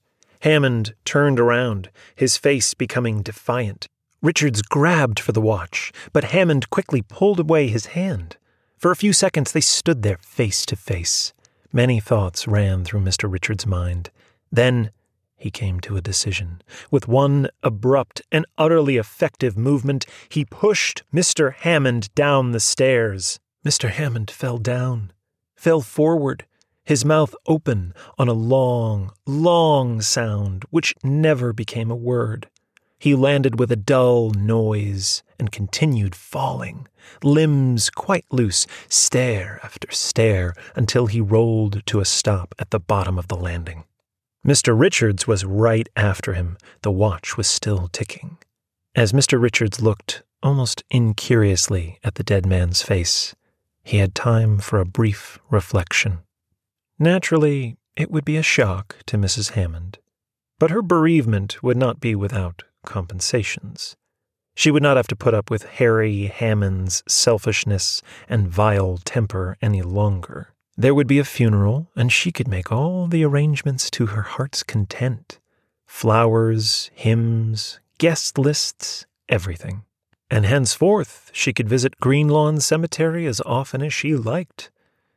[0.43, 3.89] Hammond turned around, his face becoming defiant.
[4.21, 8.37] Richards grabbed for the watch, but Hammond quickly pulled away his hand.
[8.77, 11.33] For a few seconds they stood there face to face.
[11.73, 13.29] Many thoughts ran through Mr.
[13.29, 14.09] Richards' mind.
[14.49, 14.91] Then
[15.37, 16.61] he came to a decision.
[16.91, 21.53] With one abrupt and utterly effective movement, he pushed Mr.
[21.53, 23.39] Hammond down the stairs.
[23.65, 23.89] Mr.
[23.89, 25.13] Hammond fell down,
[25.55, 26.45] fell forward,
[26.83, 32.49] his mouth open on a long, long sound which never became a word.
[32.97, 36.87] He landed with a dull noise and continued falling,
[37.23, 43.19] limbs quite loose, stair after stair, until he rolled to a stop at the bottom
[43.19, 43.83] of the landing.
[44.45, 44.77] Mr.
[44.77, 46.57] Richards was right after him.
[46.81, 48.37] The watch was still ticking.
[48.95, 49.41] As Mr.
[49.41, 53.35] Richards looked almost incuriously at the dead man's face,
[53.83, 56.19] he had time for a brief reflection.
[56.99, 59.51] Naturally, it would be a shock to Mrs.
[59.51, 59.99] Hammond,
[60.59, 63.95] but her bereavement would not be without compensations.
[64.55, 69.83] She would not have to put up with Harry Hammond's selfishness and vile temper any
[69.83, 70.53] longer.
[70.77, 74.63] There would be a funeral, and she could make all the arrangements to her heart's
[74.63, 75.39] content
[75.85, 79.83] flowers, hymns, guest lists, everything.
[80.29, 84.69] And henceforth she could visit Greenlawn Cemetery as often as she liked.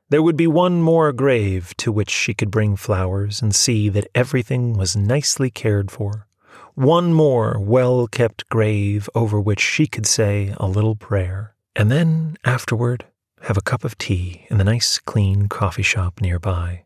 [0.08, 4.08] There would be one more grave to which she could bring flowers and see that
[4.14, 6.26] everything was nicely cared for
[6.74, 12.36] one more well kept grave over which she could say a little prayer, and then
[12.44, 13.04] afterward
[13.42, 16.84] have a cup of tea in the nice clean coffee shop nearby.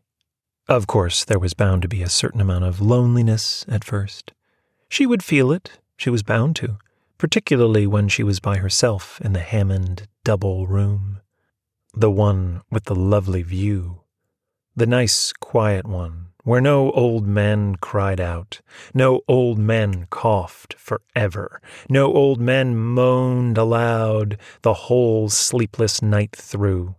[0.67, 4.31] Of course, there was bound to be a certain amount of loneliness at first.
[4.89, 6.77] She would feel it, she was bound to,
[7.17, 11.19] particularly when she was by herself in the Hammond double room.
[11.93, 14.01] The one with the lovely view.
[14.75, 18.61] The nice, quiet one where no old men cried out,
[18.93, 26.95] no old men coughed forever, no old men moaned aloud the whole sleepless night through.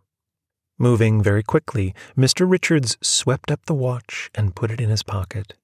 [0.78, 2.51] Moving very quickly, Mr.
[2.51, 5.55] Richards swept up the watch and put it in his pocket.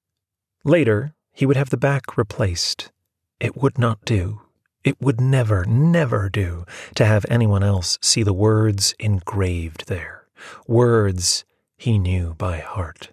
[0.64, 2.92] Later, he would have the back replaced.
[3.40, 4.42] It would not do.
[4.84, 6.64] It would never, never do
[6.94, 10.28] to have anyone else see the words engraved there.
[10.68, 11.44] Words
[11.76, 13.10] he knew by heart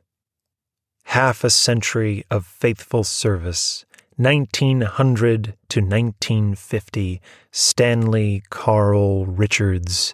[1.09, 3.83] half a century of faithful service,
[4.17, 7.19] 1900 to 1950,
[7.51, 10.13] Stanley Carl Richards,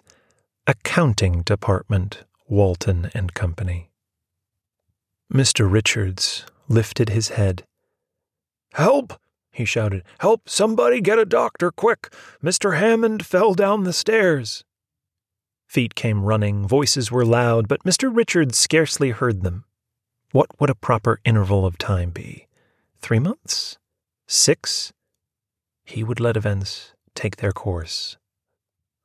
[0.66, 3.90] Accounting Department, Walton and Company.
[5.30, 5.70] Mr.
[5.70, 7.64] Richards lifted his head.
[8.72, 9.20] Help!
[9.52, 10.02] he shouted.
[10.20, 10.48] Help!
[10.48, 12.10] Somebody get a doctor, quick!
[12.42, 12.78] Mr.
[12.78, 14.64] Hammond fell down the stairs.
[15.66, 18.10] Feet came running, voices were loud, but Mr.
[18.10, 19.66] Richards scarcely heard them.
[20.32, 22.46] What would a proper interval of time be?
[23.00, 23.78] Three months?
[24.26, 24.92] Six?
[25.84, 28.16] He would let events take their course.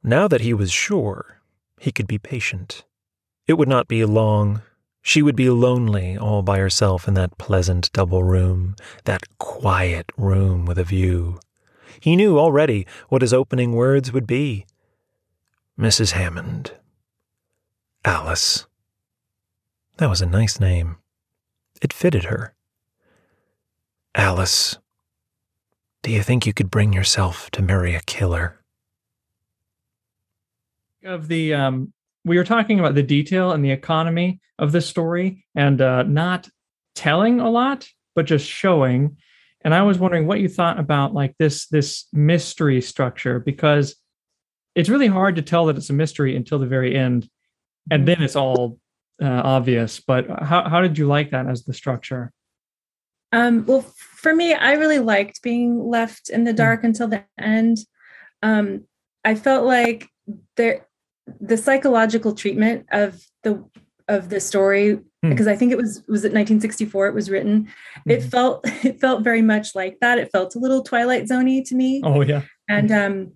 [0.04, 1.42] Now that he was sure,
[1.80, 2.86] he could be patient.
[3.48, 4.64] It would not be long.
[5.04, 10.66] She would be lonely all by herself in that pleasant double room, that quiet room
[10.66, 11.40] with a view.
[12.00, 14.66] He knew already what his opening words would be.
[15.80, 16.12] Mrs.
[16.12, 16.74] Hammond.
[18.04, 18.66] Alice.
[19.98, 20.98] That was a nice name.
[21.82, 22.54] It fitted her.
[24.14, 24.78] Alice,
[26.04, 28.62] do you think you could bring yourself to marry a killer?
[31.04, 35.46] Of the, um, we were talking about the detail and the economy of the story
[35.56, 36.48] and uh, not
[36.94, 39.18] telling a lot, but just showing.
[39.62, 43.96] And I was wondering what you thought about like this this mystery structure because
[44.76, 47.30] it's really hard to tell that it's a mystery until the very end,
[47.90, 48.80] and then it's all
[49.22, 52.32] uh, obvious, but how, how did you like that as the structure?
[53.32, 56.58] Um, well, for me, I really liked being left in the hmm.
[56.58, 56.86] dark mm.
[56.86, 57.78] until the end.
[58.44, 58.86] Um,
[59.24, 60.08] I felt like
[60.58, 60.88] there,
[61.40, 63.64] the psychological treatment of the
[64.08, 65.30] of the story mm.
[65.30, 67.68] because I think it was was it 1964 it was written.
[68.08, 68.12] Mm.
[68.12, 68.30] It hmm.
[68.30, 70.18] felt it felt very much like that.
[70.18, 72.02] It felt a little Twilight Zoney to me.
[72.04, 73.32] Oh yeah, and um,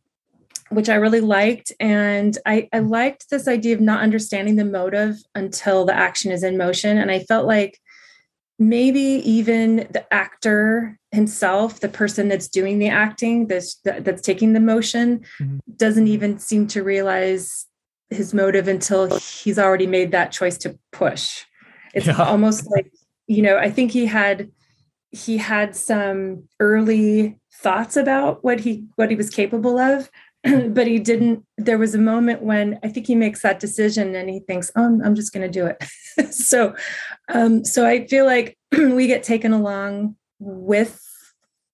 [0.70, 1.72] which I really liked.
[1.80, 6.44] And I, I liked this idea of not understanding the motive until the action is
[6.44, 6.98] in motion.
[6.98, 7.80] And I felt like
[8.58, 14.60] maybe even the actor himself, the person that's doing the acting, that's, that's taking the
[14.60, 15.58] motion, mm-hmm.
[15.76, 17.68] doesn't even seem to realize
[18.10, 21.44] his motive until he's already made that choice to push.
[21.94, 22.18] It's yeah.
[22.18, 22.92] almost like,
[23.28, 24.52] you know, I think he had
[25.12, 30.10] he had some early thoughts about what he what he was capable of
[30.70, 34.30] but he didn't there was a moment when i think he makes that decision and
[34.30, 36.76] he thinks oh i'm, I'm just going to do it so
[37.30, 41.02] um, so i feel like we get taken along with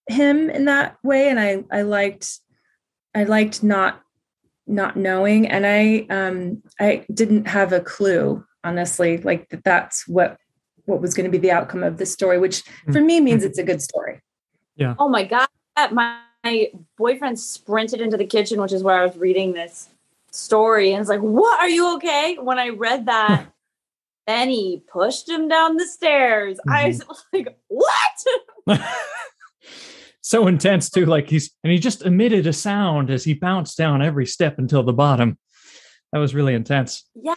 [0.07, 2.39] him in that way and i i liked
[3.15, 4.01] i liked not
[4.67, 10.37] not knowing and i um i didn't have a clue honestly like that that's what
[10.85, 13.57] what was going to be the outcome of the story, which for me means it's
[13.57, 14.21] a good story.
[14.75, 14.95] Yeah.
[14.99, 15.47] Oh my god,
[15.91, 19.89] my, my boyfriend sprinted into the kitchen, which is where I was reading this
[20.31, 21.59] story, and it's like, "What?
[21.59, 23.47] Are you okay?" When I read that,
[24.27, 26.59] then he pushed him down the stairs.
[26.67, 28.79] I was like, "What?"
[30.21, 31.05] so intense too.
[31.05, 34.83] Like he's and he just emitted a sound as he bounced down every step until
[34.83, 35.37] the bottom.
[36.11, 37.05] That was really intense.
[37.15, 37.35] Yeah.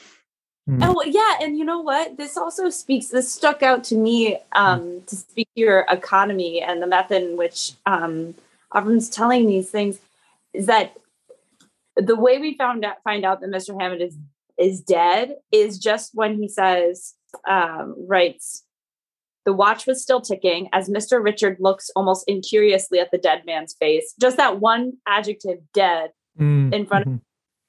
[0.66, 0.82] Hmm.
[0.82, 2.16] Oh yeah, and you know what?
[2.16, 3.08] This also speaks.
[3.08, 7.72] This stuck out to me um, to speak your economy and the method in which
[7.84, 8.34] um,
[8.74, 9.98] Avram's telling these things
[10.52, 10.96] is that
[11.96, 13.80] the way we found out find out that Mr.
[13.80, 14.16] Hammond is
[14.58, 17.14] is dead is just when he says
[17.48, 18.64] um, writes
[19.44, 21.22] the watch was still ticking as Mr.
[21.22, 24.14] Richard looks almost incuriously at the dead man's face.
[24.18, 27.20] Just that one adjective, dead, Mm, in front of mhm.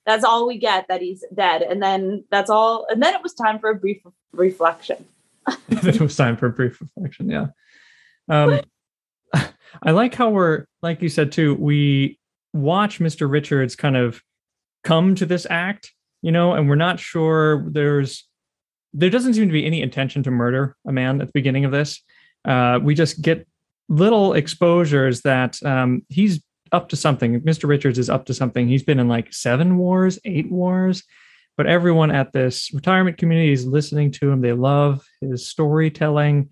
[0.07, 3.35] that's all we get that he's dead and then that's all and then it was
[3.35, 4.01] time for a brief
[4.33, 5.05] reflection
[5.69, 7.29] it was time for a brief reflection.
[7.29, 7.47] Yeah.
[8.29, 8.61] Um,
[9.83, 12.19] I like how we're, like you said too, we
[12.53, 13.29] watch Mr.
[13.29, 14.21] Richards kind of
[14.83, 18.27] come to this act, you know, and we're not sure there's,
[18.93, 21.71] there doesn't seem to be any intention to murder a man at the beginning of
[21.71, 22.01] this.
[22.45, 23.47] Uh, we just get
[23.89, 27.41] little exposures that um, he's up to something.
[27.41, 27.67] Mr.
[27.67, 28.67] Richards is up to something.
[28.67, 31.03] He's been in like seven wars, eight wars
[31.57, 34.41] but everyone at this retirement community is listening to him.
[34.41, 36.49] They love his storytelling.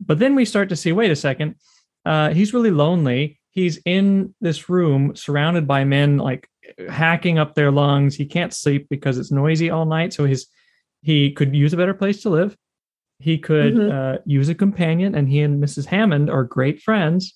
[0.00, 1.56] But then we start to see wait a second,
[2.04, 3.40] uh, he's really lonely.
[3.50, 6.48] He's in this room surrounded by men like
[6.88, 8.16] hacking up their lungs.
[8.16, 10.12] He can't sleep because it's noisy all night.
[10.12, 10.46] So his
[11.02, 12.56] he could use a better place to live.
[13.18, 13.92] He could Mhm.
[13.92, 15.86] uh, use a companion, and he and Mrs.
[15.86, 17.34] Hammond are great friends.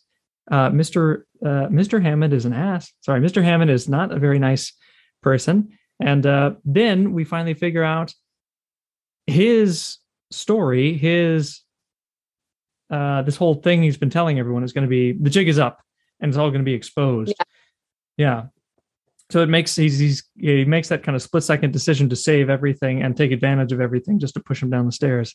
[0.51, 1.23] Uh, Mr.
[1.45, 2.03] Uh, Mr.
[2.03, 2.93] Hammond is an ass.
[3.03, 3.43] Sorry, Mr.
[3.45, 4.73] Hammond is not a very nice
[5.23, 5.69] person.
[6.01, 8.13] And uh, then we finally figure out
[9.27, 9.99] his
[10.31, 11.61] story, his
[12.91, 15.59] uh, this whole thing he's been telling everyone is going to be the jig is
[15.59, 15.81] up,
[16.21, 17.35] and it's all going to be exposed.
[18.17, 18.47] Yeah.
[19.31, 22.49] So it makes he's, he's he makes that kind of split second decision to save
[22.49, 25.35] everything and take advantage of everything just to push him down the stairs.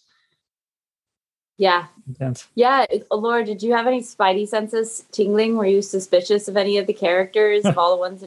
[1.58, 2.48] yeah Intense.
[2.56, 6.88] yeah laura did you have any spidey senses tingling were you suspicious of any of
[6.88, 8.26] the characters of all the ones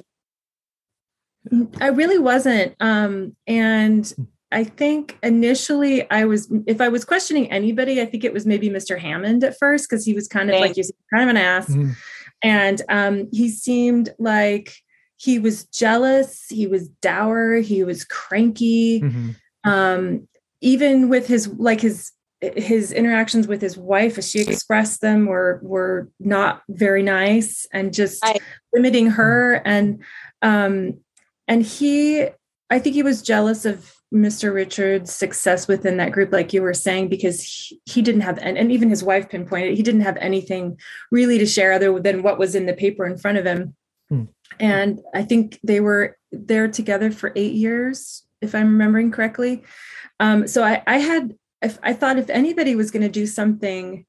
[1.81, 2.75] I really wasn't.
[2.81, 4.13] Um, and
[4.53, 8.69] I think initially I was, if I was questioning anybody, I think it was maybe
[8.71, 8.99] Mr.
[8.99, 10.61] Hammond at first because he was kind of Same.
[10.63, 11.95] like you said, kind of an ass, Mhm.
[12.43, 14.73] and um, he seemed like
[15.17, 19.01] he was jealous, he was dour, he was cranky.
[19.01, 19.35] Mhm.
[19.65, 20.29] Um,
[20.61, 25.59] even with his like his his interactions with his wife as she expressed them were
[25.63, 28.39] were not very nice and just I-
[28.75, 30.03] limiting her and
[30.43, 30.99] um
[31.49, 32.27] and he
[32.71, 36.73] i think he was jealous of mr richards success within that group like you were
[36.73, 40.17] saying because he, he didn't have and, and even his wife pinpointed he didn't have
[40.19, 40.79] anything
[41.11, 43.75] really to share other than what was in the paper in front of him
[44.09, 44.25] Hmm.
[44.61, 49.65] and i think they were there together for eight years if i'm remembering correctly
[50.21, 54.07] um, so I, I had if I thought if anybody was going to do something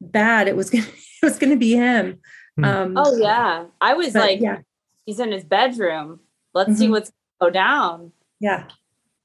[0.00, 2.20] bad, it was going to, it was going to be him.
[2.56, 2.64] Hmm.
[2.64, 4.58] Um, oh yeah i was but like yeah,
[5.06, 6.20] he's in his bedroom
[6.54, 6.90] let's see Mhm.
[6.90, 8.66] what's go down yeah.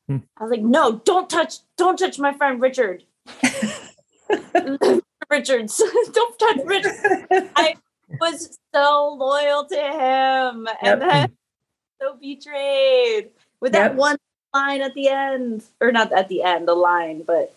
[0.07, 0.17] Hmm.
[0.37, 3.03] i was like no don't touch don't touch my friend richard.
[5.29, 5.81] Richards.
[6.13, 7.75] Don't touch richard I-
[8.19, 10.77] was so loyal to him Yep.
[10.83, 11.31] and then
[11.99, 14.17] so betrayed with that one
[14.53, 17.55] line at the end or not at the end the line but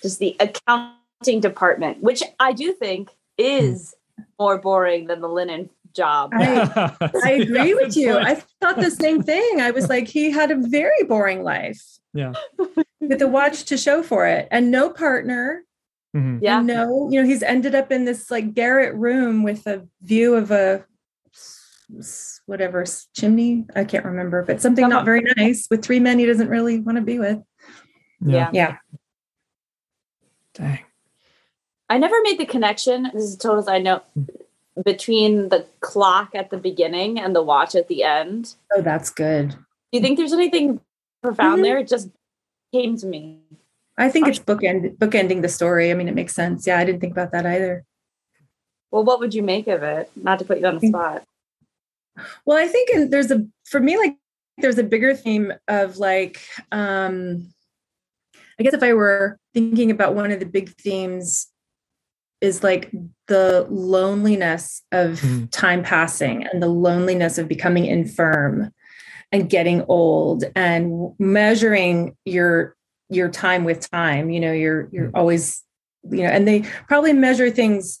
[0.00, 3.44] just the accounting department which i do think hmm.
[3.44, 3.94] is
[4.38, 6.92] more boring than the linen job I,
[7.24, 8.12] I agree Yeah, with you.
[8.12, 8.26] point.
[8.26, 9.60] I thought the same thing.
[9.60, 11.82] I was like, he had a very boring life
[12.14, 12.34] yeah.
[13.00, 15.62] with a watch to show for it and no partner.
[16.16, 16.38] Mhm.
[16.40, 20.34] yeah no, you know, he's ended up in this like garret room with a view
[20.34, 20.84] of a
[22.46, 22.84] whatever
[23.14, 23.64] chimney.
[23.74, 26.96] I can't remember, but something not very nice with three men he doesn't really want
[26.96, 27.40] to be with.
[28.24, 28.50] Yeah.
[28.52, 28.76] Yeah.
[30.54, 30.80] Dang.
[31.88, 33.10] I never made the connection.
[33.14, 34.02] This is a total side note
[34.84, 38.54] between the clock at the beginning and the watch at the end.
[38.76, 39.50] Oh, that's good.
[39.50, 39.56] Do
[39.92, 40.80] you think there's anything
[41.22, 41.64] profound Mhm.
[41.64, 41.78] there?
[41.78, 42.10] It just
[42.72, 43.40] came to me.
[43.96, 45.90] I think it's bookend bookending the story.
[45.90, 46.66] I mean, it makes sense.
[46.66, 47.84] Yeah, I didn't think about that either.
[48.90, 50.10] Well, what would you make of it?
[50.14, 51.24] Not to put you on the spot.
[52.44, 54.16] Well, I think in, there's a for me like
[54.58, 56.40] there's a bigger theme of like
[56.72, 57.48] um
[58.58, 61.48] I guess if I were thinking about one of the big themes
[62.40, 62.90] is like
[63.28, 65.48] the loneliness of Mhm.
[65.50, 68.70] time passing and the loneliness of becoming infirm
[69.32, 72.76] and getting old and measuring your
[73.08, 75.62] your time with time you know you're you're always
[76.10, 78.00] you know and they probably measure things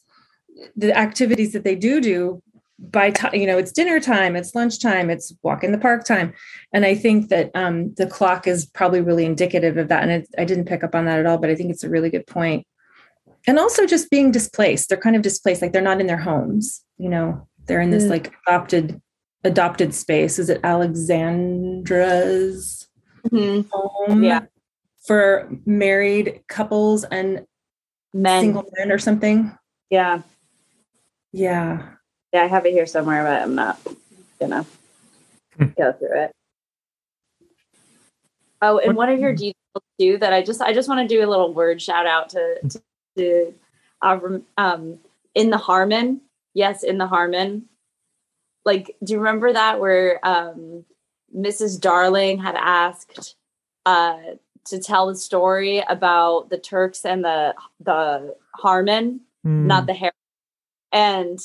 [0.76, 2.42] the activities that they do do
[2.78, 6.32] by time you know it's dinner time it's lunchtime it's walk in the park time.
[6.72, 10.28] And i think that um, the clock is probably really indicative of that and it,
[10.38, 12.26] i didn't pick up on that at all but i think it's a really good
[12.26, 12.66] point
[13.46, 16.84] and also just being displaced they're kind of displaced like they're not in their homes
[16.98, 18.10] you know they're in this Mm.
[18.10, 19.00] like adopted
[19.44, 22.88] adopted space is it alexandra's
[23.28, 23.66] Mhm.
[23.70, 24.40] home Yeah.
[25.06, 27.46] for married couples and
[28.14, 28.40] Men.
[28.42, 29.56] single men or something
[29.90, 30.22] Yeah.
[31.32, 31.92] yeah
[32.32, 33.78] Yeah, I have it here somewhere, but I'm not
[34.38, 34.66] gonna
[35.56, 35.66] Hmm.
[35.78, 36.32] go through it.
[38.60, 39.54] Oh, and What- one of your details
[39.98, 42.58] too that I just I just want to do a little word shout out to
[42.68, 42.82] to,
[43.16, 43.54] to
[44.02, 44.98] Avram, um
[45.34, 46.20] in the Harmon.
[46.54, 47.66] Yes, in the Harmon.
[48.64, 50.84] Like, do you remember that where um
[51.36, 51.80] Mrs.
[51.80, 53.36] Darling had asked
[53.84, 54.18] uh
[54.66, 59.20] to tell the story about the Turks and the the Harmon?
[59.46, 59.68] Hmm.
[59.68, 60.12] not the harem.
[60.90, 61.38] And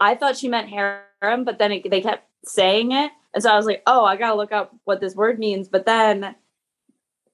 [0.00, 3.12] I thought she meant harem, but then it, they kept saying it.
[3.32, 5.68] And so I was like, oh, I got to look up what this word means.
[5.68, 6.34] But then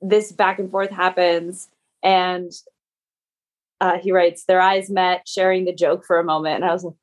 [0.03, 1.69] this back and forth happens.
[2.03, 2.53] And
[3.81, 6.57] uh, he writes, their eyes met, sharing the joke for a moment.
[6.57, 6.95] And I was like,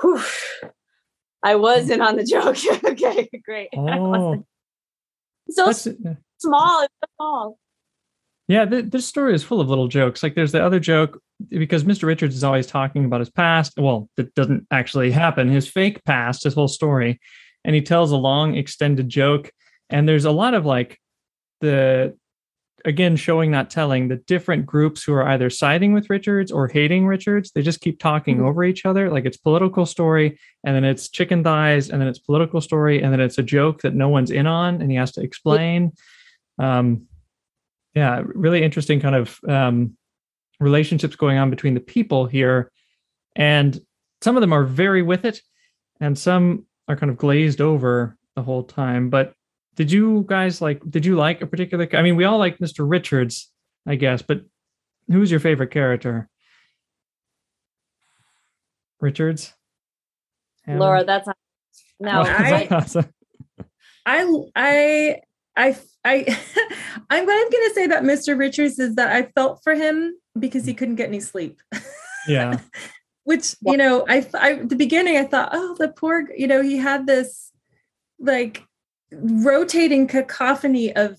[0.00, 0.22] whew,
[1.42, 2.56] I wasn't on the joke.
[2.84, 3.68] okay, great.
[3.76, 4.44] Oh.
[5.50, 5.82] So that's,
[6.38, 6.82] small.
[6.82, 7.58] It's so small.
[8.48, 8.64] yeah.
[8.64, 10.22] Th- this story is full of little jokes.
[10.22, 12.04] Like there's the other joke because Mr.
[12.04, 13.74] Richards is always talking about his past.
[13.76, 15.48] Well, that doesn't actually happen.
[15.48, 17.20] His fake past, his whole story,
[17.64, 19.52] and he tells a long extended joke.
[19.88, 21.00] And there's a lot of like
[21.60, 22.16] the
[22.86, 27.06] again showing not telling the different groups who are either siding with Richards or hating
[27.06, 27.50] Richards.
[27.50, 28.46] They just keep talking Mhm.
[28.48, 29.10] over each other.
[29.10, 33.12] Like it's political story, and then it's chicken thighs, and then it's political story, and
[33.12, 35.92] then it's a joke that no one's in on, and he has to explain.
[36.58, 37.06] Um,
[37.94, 39.96] yeah, really interesting kind of um,
[40.60, 42.70] relationships going on between the people here,
[43.34, 43.78] and
[44.22, 45.42] some of them are very with it,
[46.00, 49.10] and some are kind of glazed over the whole time.
[49.10, 49.34] But
[49.76, 50.82] did you guys like?
[50.88, 51.88] Did you like a particular?
[51.92, 52.88] I mean, we all like Mr.
[52.88, 53.50] Richards,
[53.86, 54.42] I guess, but
[55.08, 56.28] who's your favorite character?
[59.00, 59.52] Richards.
[60.66, 61.36] Laura, that's not.
[62.00, 63.04] No, oh, I-
[64.06, 64.22] I,
[64.56, 65.16] I I
[65.56, 66.38] I I
[67.10, 68.38] I'm what I'm gonna say about Mr.
[68.38, 70.78] Richards is that I felt for him because he mm.
[70.78, 71.60] couldn't get any sleep.
[72.26, 72.60] yeah.
[73.24, 76.76] Which you know, I, I the beginning I thought, oh, the poor, you know, he
[76.76, 77.50] had this
[78.20, 78.62] like
[79.20, 81.18] rotating cacophony of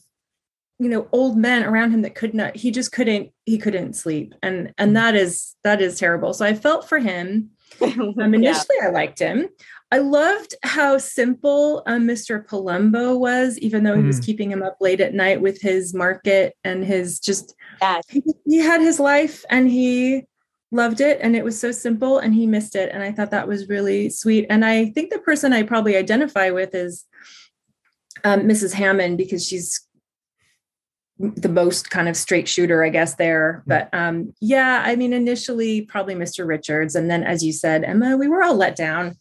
[0.79, 4.33] you know old men around him that could not he just couldn't he couldn't sleep
[4.43, 7.49] and and that is that is terrible so i felt for him
[7.81, 8.23] um, Yeah.
[8.25, 9.47] initially i liked him
[9.91, 14.25] i loved how simple um, mr palumbo was even though he was Mm.
[14.25, 18.03] keeping him up late at night with his market and his just Yes.
[18.09, 20.23] he, he had his life and he
[20.71, 23.47] loved it and it was so simple and he missed it and i thought that
[23.47, 27.05] was really sweet and i think the person i probably identify with is
[28.23, 29.81] um, mrs hammond because she's
[31.19, 35.81] the most kind of straight shooter i guess there but um yeah i mean initially
[35.81, 39.15] probably mr richards and then as you said emma we were all let down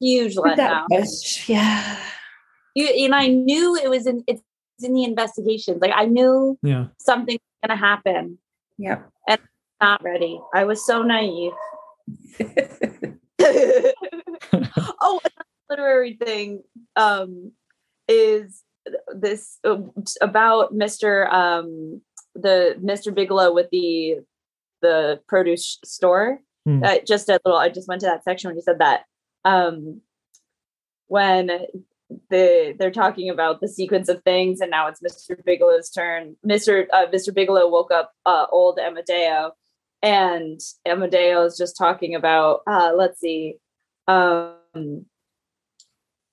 [0.00, 0.84] Huge With letdown.
[0.90, 1.96] that yeah
[2.74, 4.42] You, and I knew it was in it's
[4.82, 5.80] in the investigations.
[5.80, 6.86] Like I knew Yeah.
[6.98, 8.38] something was gonna happen.
[8.78, 9.08] yep
[9.80, 10.40] Not ready.
[10.54, 11.52] I was so naive.
[13.40, 16.62] oh, another literary thing
[16.96, 17.52] um,
[18.08, 18.62] is
[19.14, 19.78] this uh,
[20.20, 21.32] about Mr.
[21.32, 22.00] Um,
[22.34, 23.14] the Mr.
[23.14, 24.16] Bigelow with the
[24.80, 26.40] the produce store.
[26.64, 26.82] Hmm.
[26.84, 27.58] Uh, just a little.
[27.58, 29.04] I just went to that section when you said that.
[29.44, 30.00] Um,
[31.08, 31.66] when
[32.30, 35.42] the they're talking about the sequence of things, and now it's Mr.
[35.44, 36.36] Bigelow's turn.
[36.46, 36.86] Mr.
[36.92, 37.34] Uh, Mr.
[37.34, 39.52] Bigelow woke up uh, old Amadeo,
[40.02, 42.60] and Amadeo is just talking about.
[42.66, 43.56] Uh, let's see.
[44.08, 45.06] Um,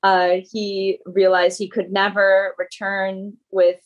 [0.03, 3.79] uh, he realized he could never return with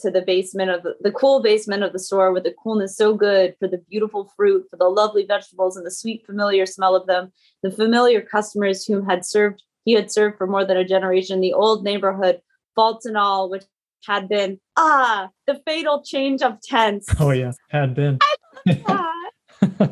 [0.00, 3.14] to the basement of the, the cool basement of the store with the coolness so
[3.14, 7.06] good for the beautiful fruit, for the lovely vegetables and the sweet familiar smell of
[7.06, 7.30] them,
[7.62, 11.54] the familiar customers whom had served he had served for more than a generation, the
[11.54, 12.40] old neighborhood,
[12.74, 13.64] faults and all, which
[14.06, 17.06] had been ah the fatal change of tense.
[17.18, 17.52] Oh yeah.
[17.68, 18.18] Had been.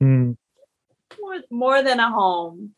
[0.00, 0.32] Hmm.
[1.20, 2.72] more, more than a home.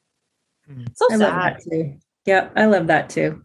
[0.72, 0.84] Hmm.
[0.94, 1.54] So i love sad.
[1.54, 3.42] that too yeah i love that too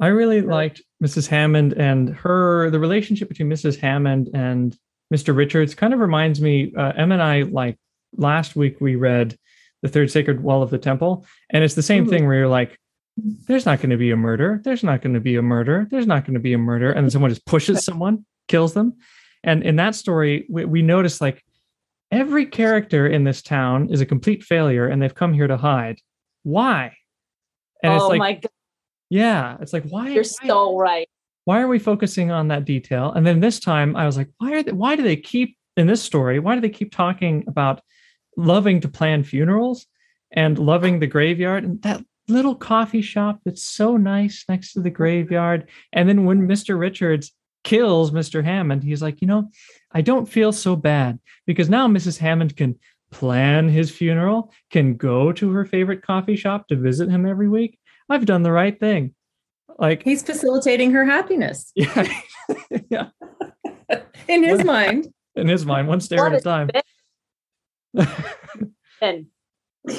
[0.00, 1.28] I really liked Mrs.
[1.28, 3.78] Hammond and her the relationship between Mrs.
[3.78, 4.76] Hammond and
[5.14, 5.36] Mr.
[5.36, 6.72] Richards kind of reminds me.
[6.76, 7.78] Uh, Em and I like
[8.16, 9.38] last week we read
[9.82, 12.10] the Third Sacred Wall of the Temple, and it's the same Mhm.
[12.10, 12.76] thing where you're like,
[13.46, 14.60] there's not going to be a murder.
[14.64, 15.86] There's not going to be a murder.
[15.88, 16.90] There's not going to be a murder.
[16.90, 18.94] And then someone just pushes someone, kills them.
[19.44, 21.43] And in that story, we, we notice like
[22.14, 25.98] every character in this town is a complete failure and they've come here to hide.
[26.44, 26.96] Why?
[27.82, 28.50] And oh it's like, my god,
[29.10, 30.08] yeah, it's like, why?
[30.08, 31.08] you're why- so right.
[31.44, 33.12] why are we focusing on that detail?
[33.12, 35.86] And then this time I was like, why are they, why do they keep in
[35.86, 36.38] this story?
[36.38, 37.80] Why do they keep talking about
[38.36, 39.86] loving to plan funerals
[40.32, 44.90] and loving the graveyard and that little coffee shop that's so nice next to the
[44.90, 45.68] graveyard?
[45.92, 46.78] And then when Mr.
[46.78, 47.32] Richards
[47.64, 48.44] kills Mr.
[48.44, 49.50] Hammond, he's like, you know,
[49.92, 52.18] I don't feel so bad because now Mrs.
[52.18, 52.78] Hammond can
[53.10, 57.78] plan his funeral, can go to her favorite coffee shop to visit him every week.
[58.08, 59.14] I've done the right thing.
[59.78, 62.06] Like, He's facilitating her happiness yeah,
[62.90, 63.08] yeah.
[64.28, 65.08] in his What- mind.
[65.34, 66.70] in his mind, one stare at a time.
[69.00, 69.26] And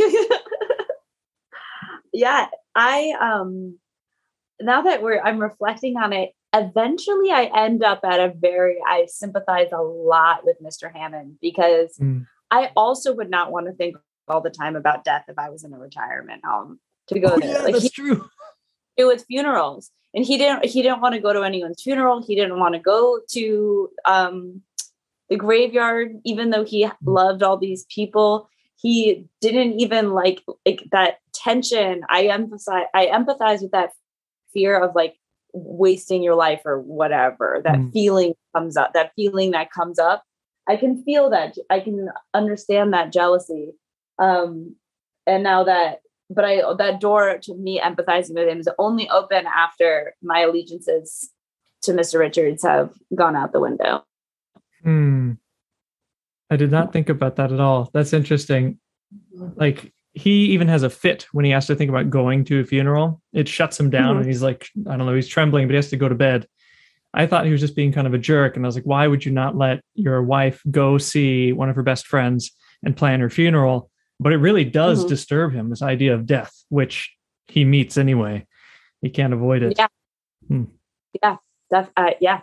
[2.13, 3.78] yeah, I um
[4.61, 9.06] now that we're I'm reflecting on it, eventually I end up at a very I
[9.08, 10.91] sympathize a lot with Mr.
[10.93, 12.26] Hammond because Mm.
[12.51, 13.95] I also would not want to think
[14.28, 17.39] all the time about death if I was in a retirement home to go Oh,
[17.39, 17.51] there.
[17.53, 18.30] yeah, like that's he true.
[18.97, 19.91] It was funerals.
[20.14, 22.22] And he didn't he didn't want to go to anyone's funeral.
[22.26, 24.62] He didn't want to go to um
[25.30, 28.47] the graveyard, even though he loved all these people.
[28.78, 32.01] He didn't even like like that tension.
[32.10, 33.91] I emphasize I empathize with that
[34.53, 35.16] fear of like
[35.56, 37.62] wasting your life or whatever.
[37.64, 37.93] That Mm.
[37.93, 40.24] feeling comes up, that feeling that comes up.
[40.68, 41.56] I can feel that.
[41.70, 43.74] I can understand that jealousy.
[44.20, 44.76] Um
[45.26, 49.45] and now that but I that door to me empathizing with him is only open
[49.47, 51.30] after my allegiances
[51.84, 52.20] to Mr.
[52.20, 54.03] Richards have gone out the window.
[54.84, 55.34] Hmm.
[56.49, 57.89] I did not think about that at all.
[57.93, 58.80] That's interesting.
[59.56, 62.63] Like he even has a fit when he has to think about going to a
[62.66, 63.22] funeral.
[63.34, 64.20] It shuts him down Mhm.
[64.20, 66.47] and he's like, I don't know, he's trembling, but he has to go to bed.
[67.13, 68.55] I thought he was just being kind of a jerk.
[68.55, 71.76] And I was like, why would you not let your wife go see one of
[71.76, 72.51] her best friends
[72.84, 73.89] and plan her funeral?
[74.20, 75.09] But it really does Mhm.
[75.09, 77.13] disturb him, this idea of death, which
[77.47, 78.45] he meets anyway.
[79.01, 79.76] He can't avoid it.
[79.78, 79.88] Yeah.
[80.47, 80.63] Hmm.
[81.22, 81.38] Yeah.
[81.72, 82.41] Def- uh, yeah.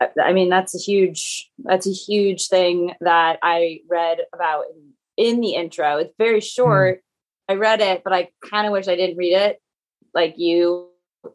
[0.00, 4.90] I, I mean, that's a huge, that's a huge thing that I read about in,
[5.16, 5.98] in the intro.
[5.98, 7.02] It's very short.
[7.48, 9.62] I read it, but I kind of wish I didn't read it
[10.14, 10.88] like you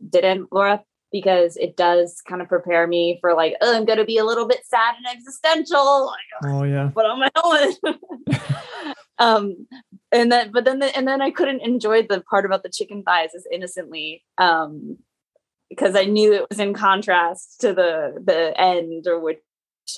[0.09, 4.05] didn't, Laura, because it does kind of prepare me for like, oh, I'm going to
[4.05, 6.07] be a little bit sad and existential.
[6.07, 6.89] Like, Oh, yeah.
[6.95, 8.37] but on my own.
[9.19, 9.67] um,
[10.11, 13.03] and then, but then, the, and then I couldn't enjoy the part about the chicken
[13.03, 14.97] thighs as innocently, um,
[15.69, 19.39] because I knew it was in contrast to the the end or which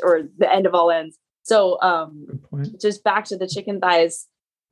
[0.01, 1.17] or the end of all ends.
[1.49, 2.39] So, um,
[2.79, 4.27] just back to the chicken thighs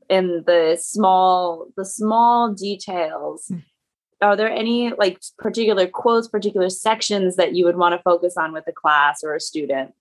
[0.09, 3.57] and the small the small details Hmm.
[4.21, 8.53] are there any like particular quotes particular sections that you would want to focus on
[8.53, 9.93] with a class or a student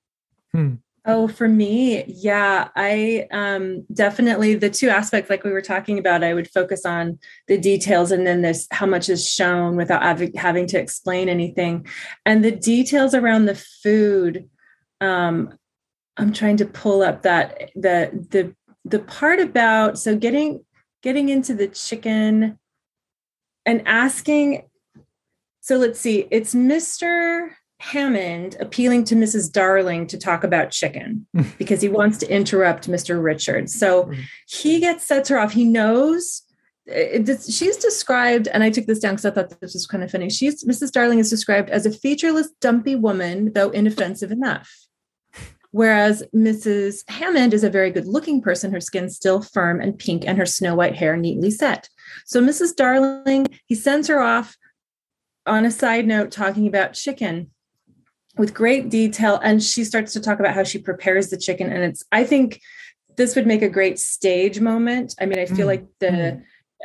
[1.09, 6.25] Oh, for me, yeah, I um, definitely the two aspects, like we were talking about,
[6.25, 10.35] I would focus on the details and then this how much is shown without hav-
[10.35, 11.87] having to explain anything,
[12.25, 14.49] and the details around the food.
[15.01, 15.57] Um,
[16.17, 18.55] I'm trying to pull up that the the
[18.85, 20.65] the part about so getting
[21.03, 22.59] getting into the chicken
[23.65, 24.63] and asking.
[25.61, 27.51] So let's see, it's Mr.
[27.81, 29.51] Hammond appealing to Mrs.
[29.51, 31.27] Darling to talk about chicken
[31.59, 33.23] because he wants to interrupt Mr.
[33.23, 33.75] Richards.
[33.75, 34.11] So
[34.49, 35.53] he gets sets her off.
[35.53, 36.43] He knows
[36.89, 39.87] uh, it, this- she's described, and I took this down because I thought this was
[39.87, 40.31] kind of funny.
[40.31, 40.93] She's Mrs.
[40.93, 44.86] Darling is described as a featureless, dumpy woman, though inoffensive enough.
[45.77, 47.03] Whereas Mrs.
[47.07, 50.47] Hammond is a very good looking person, her skin still firm and pink, and her
[50.47, 51.91] snow white hair neatly set.
[52.25, 52.75] So, Mrs.
[52.75, 54.57] Darling, he sends her off
[55.45, 57.51] on a side note talking about chicken
[58.39, 61.83] with great detail and she starts to talk about how she prepares the chicken and
[61.85, 62.61] it's i think
[63.17, 66.43] this would make a great stage moment i mean i feel Mm, like the mm.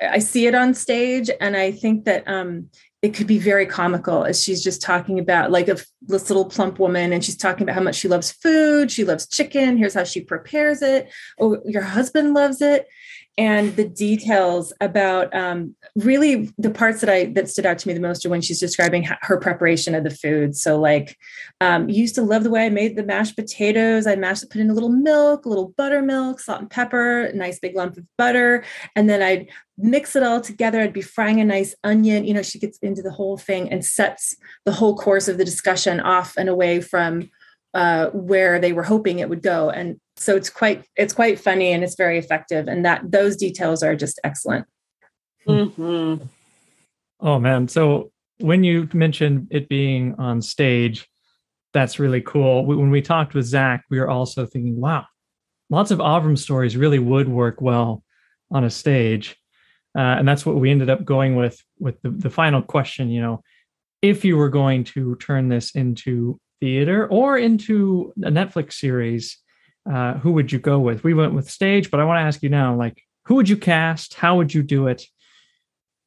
[0.10, 2.70] i see it on stage and i think that um
[3.02, 6.78] it could be very comical as she's just talking about like a, this little plump
[6.78, 10.04] woman and she's talking about how much she loves food she loves chicken here's how
[10.04, 11.10] she prepares it.
[11.39, 12.88] Oh your husband loves it
[13.38, 17.94] and the details about um, really the parts that I that stood out to me
[17.94, 20.56] the most are when she's describing her preparation of the food.
[20.56, 21.18] So like,
[21.62, 24.06] um, used to love the way I made the mashed potatoes.
[24.06, 27.60] I mashed, put in a little milk, a little buttermilk, salt and pepper, a nice
[27.60, 28.64] big lump of butter,
[28.96, 30.82] and then I'd mix it all together.
[30.82, 32.26] I'd be frying a nice onion.
[32.26, 35.46] You know, she gets into the whole thing and sets the whole course of the
[35.46, 37.30] discussion off and away from
[37.74, 39.70] uh, where they were hoping it would go.
[39.70, 42.67] And so it's quite it's quite funny and it's very effective.
[42.67, 44.65] And that those details are just excellent.
[45.47, 46.24] Mm-hmm.
[47.19, 47.67] Oh man.
[47.67, 51.07] So when you mentioned it being on stage,
[51.74, 52.65] that's really cool.
[52.65, 55.05] When we talked with Zach, we were also thinking, wow,
[55.69, 58.03] lots of Avram stories really would work well
[58.51, 59.38] on a stage.
[59.97, 63.22] Uh, and that's what we ended up going with with the, the final question, you
[63.22, 63.41] know,
[64.01, 69.38] if you were going to turn this into theater or into a Netflix series,
[69.90, 71.04] uh, who would you go with?
[71.04, 73.58] We went with stage, but I want to ask you now, like, who would you
[73.58, 74.16] cast?
[74.16, 75.06] How would you do it?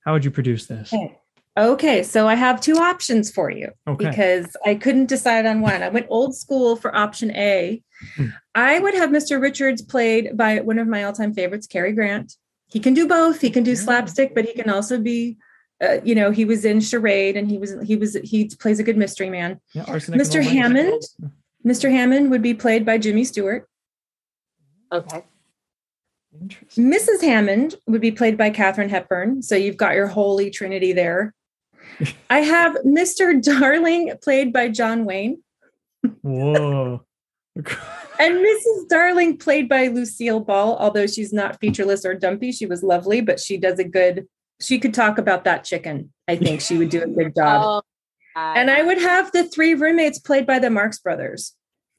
[0.05, 0.93] How would you produce this?
[0.93, 1.18] Okay.
[1.57, 4.09] Okay, so I have two options for you Okay.
[4.09, 5.85] because I couldn't decide on one.
[5.85, 7.81] I went old school for option A.
[8.16, 8.31] Hmm.
[8.57, 9.41] Would have Mr.
[9.41, 12.35] Richards played by one of my all-time favorites, Cary Grant.
[12.66, 13.41] He can do both.
[13.41, 15.37] He can do slapstick, but he can also be,
[15.81, 18.83] uh, you know, he was in Charade and he was he was he plays a
[18.83, 19.61] good mystery man.
[19.75, 20.43] Yeah, Mr.
[20.43, 21.03] Hammond?
[21.66, 21.90] Mr.
[21.90, 23.68] Hammond would be played by Jimmy Stewart.
[24.92, 25.24] Okay.
[26.40, 26.92] Interesting.
[26.92, 27.22] Mrs.
[27.22, 29.42] Hammond would be played by Katharine Hepburn.
[29.42, 31.32] So you've got your holy trinity there.
[32.28, 33.40] I have Mr.
[33.40, 35.42] Darling played by John Wayne
[36.22, 37.04] Whoa.
[37.56, 37.64] and
[38.18, 38.88] Mrs.
[38.88, 40.76] Darling played by Lucille Ball.
[40.76, 44.26] Although she's not featureless or dumpy, she was lovely, but she does a good,
[44.60, 46.12] she could talk about that chicken.
[46.26, 47.62] I think she would do a good job.
[47.64, 47.82] Oh,
[48.37, 51.55] Oh, And I would have the three roommates played by the Marx Brothers.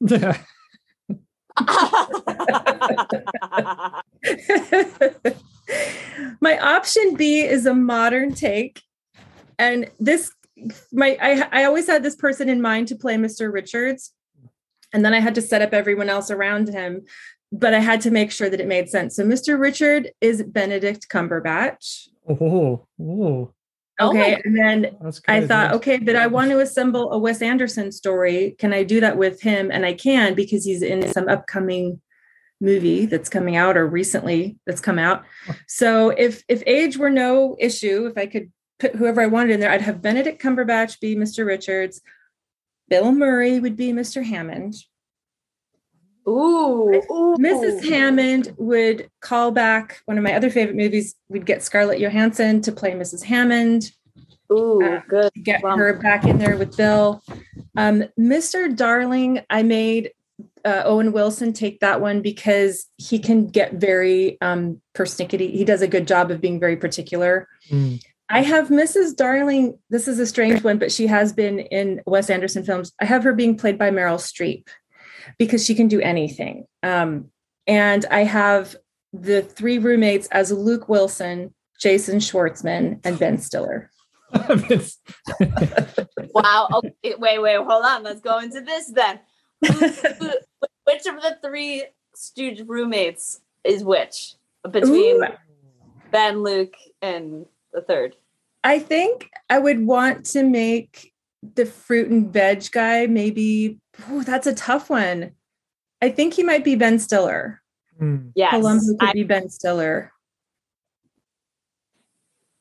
[6.40, 8.82] my option B is a modern take.
[9.58, 10.30] And this
[10.92, 13.52] my I I always had this person in mind to play Mr.
[13.52, 14.12] Richards.
[14.92, 17.02] And then I had to set up everyone else around him,
[17.52, 19.16] but I had to make sure that it made sense.
[19.16, 19.58] So Mr.
[19.58, 22.08] Richard is Benedict Cumberbatch.
[22.28, 23.52] oh, oh,
[23.98, 24.40] Oh Okay.
[24.44, 24.96] and then.
[25.28, 28.54] I thought, okay, but I want to assemble a Wes Anderson story.
[28.58, 29.70] Can I do that with him?
[29.70, 32.00] And I can because he's in some upcoming
[32.60, 35.24] movie that's coming out or recently that's come out.
[35.66, 39.60] So if if age were no issue, if I could put whoever I wanted in
[39.60, 41.46] there, I'd have Benedict Cumberbatch be Mr.
[41.46, 42.00] Richards.
[42.88, 44.24] Bill Murray would be Mr.
[44.24, 44.74] Hammond.
[46.28, 47.36] Ooh, ooh.
[47.38, 47.88] Mrs.
[47.88, 51.14] Hammond would call back one of my other favorite movies.
[51.28, 53.22] We'd get Scarlett Johansson to play Mrs.
[53.24, 53.90] Hammond.
[54.52, 55.32] Ooh, Uh, good.
[55.42, 55.76] get Wow.
[55.76, 57.22] her back in there with Bill.
[57.76, 58.74] Um, Mr.
[58.74, 60.12] Darling, I made
[60.64, 65.50] uh, Owen Wilson take that one because he can get very um, persnickety.
[65.52, 67.48] He does a good job of being very particular.
[67.70, 68.00] Mm.
[68.28, 69.14] I have Mrs.
[69.14, 69.78] Darling.
[69.90, 72.92] This is a strange one, but she has been in Wes Anderson films.
[73.00, 74.66] I have her being played by Meryl Streep
[75.38, 76.66] because she can do anything.
[76.82, 77.30] Um,
[77.66, 78.76] and I have
[79.12, 83.90] the three roommates as Luke Wilson, Jason Schwartzman, and Ben Stiller.
[86.34, 86.68] Wow.
[86.74, 88.02] Okay, wait, wait, hold on.
[88.02, 89.20] Let's go into this then.
[89.60, 91.84] Which of the three
[92.14, 94.34] Stooge roommates is which
[94.70, 95.28] between Ooh.
[96.10, 98.16] Ben, Luke, and the third?
[98.64, 101.12] I think I would want to make
[101.54, 103.78] the fruit and veg guy maybe.
[104.08, 105.32] Oh, that's a tough one.
[106.02, 107.62] I think he might be Ben Stiller.
[108.00, 108.32] Mm.
[108.34, 108.54] Yes.
[108.54, 110.12] Palumbo could I- be Ben Stiller.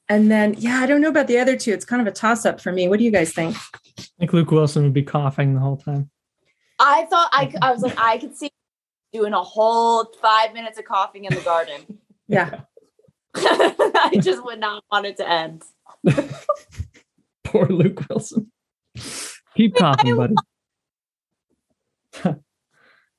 [0.07, 1.71] And then, yeah, I don't know about the other two.
[1.73, 2.88] It's kind of a toss up for me.
[2.88, 3.55] What do you guys think?
[3.97, 6.11] I think Luke Wilson would be coughing the whole time.
[6.77, 8.51] I thought I, I was like, I could see
[9.11, 11.81] doing a whole five minutes of coughing in the garden.
[12.27, 12.61] Yeah.
[13.36, 15.61] I just would not want it to end.
[17.43, 18.51] Poor Luke Wilson.
[19.55, 20.35] Keep coughing, buddy.
[22.23, 22.35] I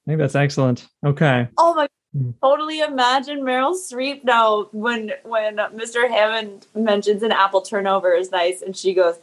[0.07, 0.87] think that's excellent.
[1.05, 1.49] Okay.
[1.59, 2.31] Oh my Hmm.
[2.43, 6.09] totally imagine Meryl Streep now when when Mr.
[6.09, 9.17] Hammond mentions an apple turnover is nice and she goes,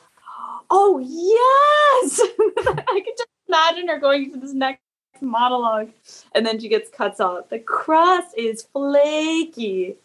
[0.70, 2.22] Oh yes.
[2.88, 4.82] I can just imagine her going to this next
[5.22, 5.90] monologue
[6.36, 7.50] and then she gets cuts off.
[7.50, 9.96] The crust is flaky.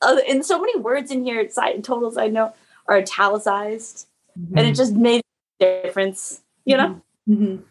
[0.00, 2.54] Uh, and so many words in here, side totals I know
[2.86, 4.06] are italicized.
[4.36, 4.72] And Hmm.
[4.72, 5.23] it just made a
[5.58, 6.42] difference.
[6.64, 7.02] You know?
[7.28, 7.62] Mhm.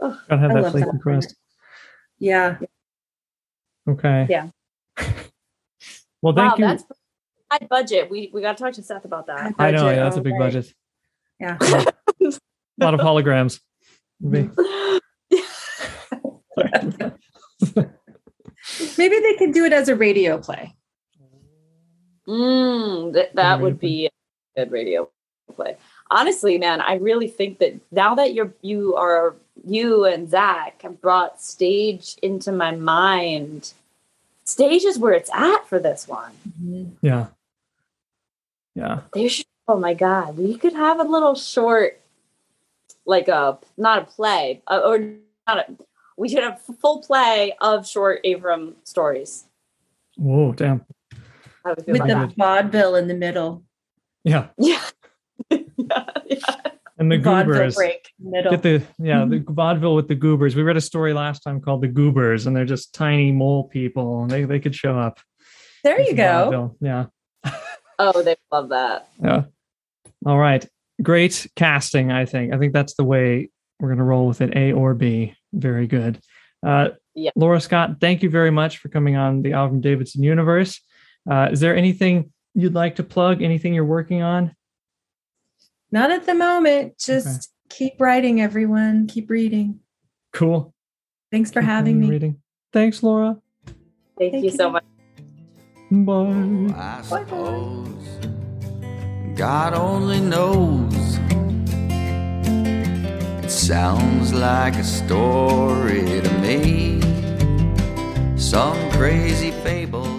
[0.00, 1.00] Gotta have I that love flaky that.
[1.00, 1.36] crust.
[2.18, 2.58] Yeah.
[3.88, 4.26] Okay.
[4.28, 4.48] Yeah.
[6.22, 6.66] well, wow, thank you.
[6.66, 6.84] that's
[7.50, 8.10] high budget.
[8.10, 9.54] We we gotta talk to Seth about that.
[9.58, 9.88] I know.
[9.90, 10.72] Yeah, that's a big budget.
[11.40, 11.56] Yeah.
[11.60, 12.32] A
[12.78, 13.58] lot of holograms.
[14.20, 14.48] Maybe.
[18.96, 20.72] Maybe they could do it as a radio play.
[22.28, 24.10] Mm, th- that would be a
[24.56, 25.10] good radio
[25.52, 25.76] play.
[26.12, 29.34] Honestly, man, I really think that now that you're you are
[29.66, 33.72] you and Zach have brought stage into my mind.
[34.44, 36.32] Stage is where it's at for this one.
[37.00, 37.28] Yeah.
[38.74, 39.00] Yeah.
[39.14, 39.46] There should.
[39.68, 41.98] Oh my god, we could have a little short,
[43.06, 44.98] like a not a play, uh, or
[45.46, 45.66] not a.
[46.18, 49.44] We should have full play of short Avram stories.
[50.16, 50.84] Whoa, damn.
[51.64, 52.34] I would feel With the that.
[52.36, 53.62] vaudeville in the middle.
[54.24, 54.48] Yeah.
[54.58, 54.82] Yeah.
[55.50, 55.58] yeah,
[56.26, 56.56] yeah.
[56.98, 57.74] And the Vaudeville goobers.
[57.74, 58.12] break.
[58.32, 60.54] Get the yeah, the vaudeville with the goobers.
[60.54, 64.26] We read a story last time called the goobers, and they're just tiny mole people.
[64.26, 65.18] They they could show up.
[65.82, 66.44] there you go.
[66.44, 66.76] vaudeville.
[66.80, 67.06] Yeah.
[67.98, 69.06] Oh, they love that.
[69.22, 69.44] Yeah.
[70.26, 70.66] All right.
[71.02, 72.52] Great casting, I think.
[72.52, 75.34] I think that's the way we're going to roll with it A or B.
[75.52, 76.18] Very good.
[76.66, 77.30] Uh, Yeah.
[77.36, 80.80] Laura Scott, thank you very much for coming on the Avram Davidson universe.
[81.30, 83.40] Uh, is there anything you'd like to plug?
[83.42, 84.56] Anything you're working on?
[85.92, 86.98] Not at the moment.
[86.98, 89.06] Just keep writing, everyone.
[89.06, 89.80] Keep reading.
[90.32, 90.74] Cool.
[91.30, 92.08] Thanks for Keep having me.
[92.08, 92.40] Reading.
[92.72, 93.36] Thanks, Laura.
[94.18, 94.84] Thank, Thank you so much.
[95.90, 96.74] Bye.
[96.74, 98.18] I suppose
[99.36, 101.18] God only knows.
[103.44, 107.00] It sounds like a story to me,
[108.38, 110.11] some crazy fable.